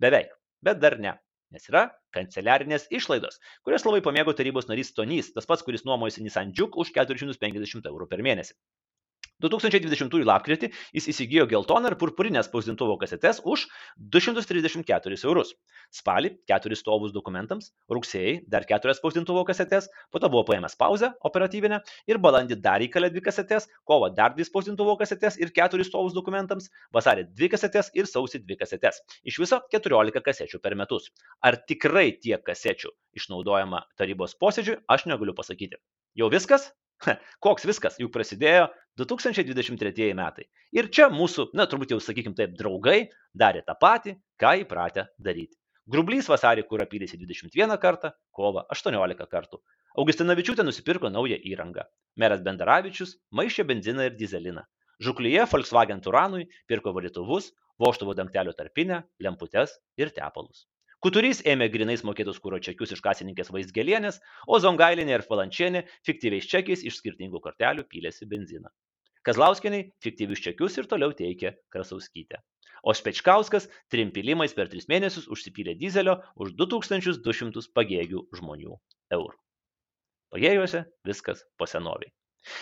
Beveik, 0.01 0.33
bet 0.65 0.81
dar 0.81 0.99
ne 1.01 1.17
nes 1.55 1.69
yra 1.71 1.85
kanceliarinės 2.15 2.89
išlaidos, 2.99 3.39
kurias 3.67 3.87
labai 3.87 4.01
pamėgo 4.05 4.35
tarybos 4.37 4.67
narys 4.71 4.91
Tonys, 4.97 5.31
tas 5.35 5.47
pats, 5.49 5.63
kuris 5.67 5.87
nuomojasi 5.87 6.25
Nissan 6.25 6.51
Juke 6.57 6.81
už 6.83 6.91
450 6.99 7.87
eurų 7.91 8.09
per 8.11 8.23
mėnesį. 8.27 8.57
2020 9.43 10.23
lapkritį 10.23 10.69
jis 10.95 11.07
įsigijo 11.11 11.43
geltoną 11.51 11.89
ir 11.91 11.97
purpurinę 11.99 12.39
spausdintuvo 12.45 12.95
kasetes 13.01 13.41
už 13.43 13.65
234 14.15 15.17
eurus. 15.27 15.51
Spalį 15.91 16.31
4 16.47 16.77
stovus 16.79 17.11
dokumentams, 17.15 17.73
rugsėjai 17.91 18.37
dar 18.47 18.63
4 18.69 18.95
spausdintuvo 18.95 19.43
kasetes, 19.47 19.89
po 20.11 20.21
to 20.23 20.29
buvo 20.31 20.45
paėmęs 20.47 20.77
pauzę 20.79 21.11
operatyvinę 21.27 21.81
ir 22.07 22.21
balandį 22.23 22.59
dar 22.63 22.85
įkalė 22.85 23.11
2 23.17 23.25
kasetes, 23.27 23.67
kovo 23.83 24.07
dar 24.09 24.37
2 24.39 24.47
spausdintuvo 24.47 24.95
kasetes 25.01 25.39
ir 25.41 25.51
4 25.59 25.83
stovus 25.83 26.15
dokumentams, 26.15 26.71
vasarį 26.95 27.27
2 27.35 27.51
kasetes 27.57 27.91
ir 27.93 28.07
sausį 28.07 28.45
2 28.47 28.59
kasetes. 28.63 29.03
Iš 29.27 29.41
viso 29.43 29.59
14 29.75 30.23
kasečių 30.23 30.63
per 30.63 30.79
metus. 30.79 31.11
Ar 31.43 31.59
tikrai 31.59 32.07
tiek 32.23 32.39
kasečių 32.39 32.95
išnaudojama 33.19 33.83
tarybos 33.99 34.39
posėdžiui, 34.39 34.79
aš 34.87 35.07
negaliu 35.11 35.35
pasakyti. 35.35 35.83
Jau 36.15 36.31
viskas? 36.31 36.71
Koks 37.43 37.67
viskas, 37.67 37.99
juk 38.01 38.13
prasidėjo 38.13 38.69
2023 38.99 40.13
metai. 40.17 40.47
Ir 40.75 40.89
čia 40.93 41.09
mūsų, 41.11 41.49
na 41.57 41.67
turbūt 41.69 41.93
jau 41.95 41.99
sakykim 42.03 42.35
taip, 42.37 42.55
draugai 42.59 43.09
darė 43.35 43.63
tą 43.67 43.75
patį, 43.79 44.15
ką 44.41 44.55
įpratę 44.63 45.09
daryti. 45.19 45.57
Grublys 45.91 46.29
vasarį 46.31 46.63
kurą 46.69 46.87
pylėsi 46.89 47.19
21 47.21 47.75
kartą, 47.81 48.09
kovą 48.33 48.63
18 48.73 49.27
kartų. 49.29 49.59
Augustinavičiūtė 50.01 50.65
nusipirko 50.65 51.11
naują 51.13 51.37
įrangą. 51.51 51.85
Meras 52.19 52.41
Bendaravičius 52.47 53.13
maišė 53.37 53.67
benziną 53.69 54.09
ir 54.09 54.17
dizeliną. 54.17 54.65
Žuklyje 55.05 55.45
Volkswagen 55.51 56.01
Turanui 56.01 56.47
pirko 56.71 56.95
valytuvus, 56.95 57.51
voštuvo 57.79 58.15
dangtelio 58.17 58.55
tarpinę, 58.57 59.03
lemputes 59.19 59.77
ir 59.99 60.11
tepalus. 60.15 60.65
Kuturys 61.03 61.41
ėmė 61.45 61.67
grinais 61.73 62.03
mokėtus 62.07 62.39
kūro 62.41 62.57
čekius 62.63 62.95
iš 62.95 63.01
kasininkės 63.05 63.51
Vaizgelienės, 63.53 64.21
o 64.47 64.59
Zongailinė 64.63 65.17
ir 65.17 65.23
Falančienė 65.27 65.83
fiktyviais 66.07 66.47
čekiais 66.49 66.83
iš 66.87 66.99
skirtingų 67.01 67.41
kortelių 67.43 67.85
pylėsi 67.91 68.27
benziną. 68.31 68.71
Kazlauskieniai 69.25 69.89
fiktyvius 70.05 70.41
čekius 70.45 70.77
ir 70.79 70.89
toliau 70.89 71.13
teikė 71.17 71.55
Krasauskytė. 71.73 72.41
O 72.85 72.93
Spečkauskas 72.93 73.65
trim 73.89 74.11
pilimais 74.13 74.53
per 74.53 74.69
tris 74.69 74.85
mėnesius 74.91 75.25
užsipylė 75.35 75.73
dizelio 75.79 76.19
už 76.37 76.53
2200 76.59 77.65
pagėgių 77.73 78.21
žmonių 78.39 78.75
eurų. 79.17 79.39
Pagėgiuose 80.35 80.83
viskas 81.09 81.41
po 81.57 81.65
senoviai. 81.69 82.13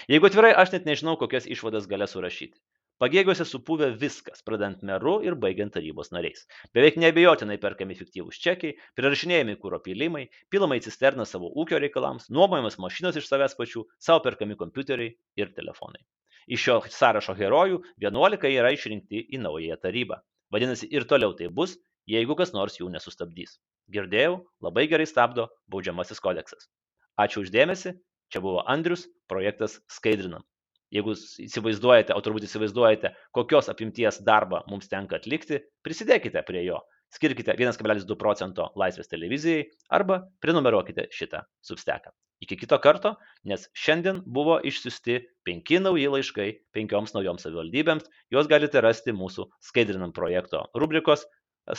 Jeigu 0.07 0.29
atvirai, 0.29 0.53
aš 0.55 0.71
net 0.75 0.87
nežinau, 0.87 1.17
kokias 1.19 1.47
išvadas 1.51 1.89
galę 1.91 2.07
surašyti. 2.07 2.55
Pagėgiuose 3.03 3.43
supuvę 3.43 3.89
viskas, 3.99 4.39
pradant 4.47 4.83
meru 4.87 5.17
ir 5.27 5.35
baigiant 5.35 5.73
tarybos 5.75 6.13
nariais. 6.15 6.45
Beveik 6.77 6.95
neabejotinai 7.03 7.57
perkami 7.59 7.97
fiktyvūs 7.99 8.37
čekiai, 8.39 8.77
prirašinėjami 8.95 9.57
kūro 9.59 9.81
pilimai, 9.83 10.21
pilama 10.53 10.77
į 10.79 10.85
cisterną 10.85 11.25
savo 11.27 11.49
ūkio 11.59 11.81
reikalams, 11.83 12.29
nuomojamas 12.37 12.77
mašinos 12.79 13.19
iš 13.19 13.27
savęs 13.27 13.57
pačių, 13.59 13.83
savo 14.07 14.21
perkami 14.23 14.55
kompiuteriai 14.61 15.11
ir 15.41 15.51
telefonai. 15.57 15.99
Iš 16.47 16.63
šio 16.69 16.77
sąrašo 16.95 17.35
herojų 17.41 17.81
11 18.05 18.47
yra 18.53 18.71
išrinkti 18.77 19.25
į 19.35 19.41
naująją 19.49 19.81
tarybą. 19.83 20.21
Vadinasi, 20.55 20.87
ir 20.95 21.03
toliau 21.11 21.35
tai 21.35 21.51
bus, 21.59 21.75
jeigu 22.07 22.39
kas 22.39 22.55
nors 22.55 22.79
jų 22.79 22.87
nesustabdys. 22.95 23.57
Girdėjau, 23.91 24.39
labai 24.63 24.87
gerai 24.87 25.09
stabdo 25.11 25.49
baudžiamasis 25.67 26.23
kodeksas. 26.23 26.71
Ačiū 27.19 27.43
uždėmesi, 27.43 27.97
čia 28.31 28.47
buvo 28.47 28.63
Andrius, 28.63 29.09
projektas 29.27 29.81
Skaidrinam. 29.91 30.47
Jeigu 30.93 31.15
įsivaizduojate, 31.17 32.13
o 32.13 32.21
turbūt 32.21 32.45
įsivaizduojate, 32.47 33.13
kokios 33.33 33.69
apimties 33.73 34.19
darbą 34.25 34.61
mums 34.69 34.91
tenka 34.91 35.17
atlikti, 35.17 35.63
prisidėkite 35.85 36.43
prie 36.45 36.65
jo. 36.67 36.83
Skirkite 37.13 37.53
1,2 37.57 38.17
procento 38.17 38.71
laisvės 38.79 39.09
televizijai 39.09 39.67
arba 39.93 40.23
prenumeruokite 40.41 41.07
šitą 41.13 41.43
substeką. 41.65 42.13
Iki 42.43 42.57
kito 42.63 42.77
karto, 42.83 43.13
nes 43.47 43.67
šiandien 43.77 44.19
buvo 44.35 44.57
išsiusti 44.67 45.19
penki 45.47 45.79
nauji 45.79 46.09
laiškai 46.11 46.47
penkioms 46.75 47.13
naujoms 47.15 47.45
savivaldybėms, 47.45 48.09
juos 48.33 48.49
galite 48.51 48.81
rasti 48.83 49.13
mūsų 49.15 49.45
skaidrinam 49.63 50.11
projekto 50.15 50.65
rubrikos 50.75 51.23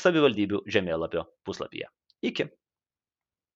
savivaldybių 0.00 0.62
žemėlapio 0.70 1.26
puslapyje. 1.44 1.90
Iki. 2.24 2.48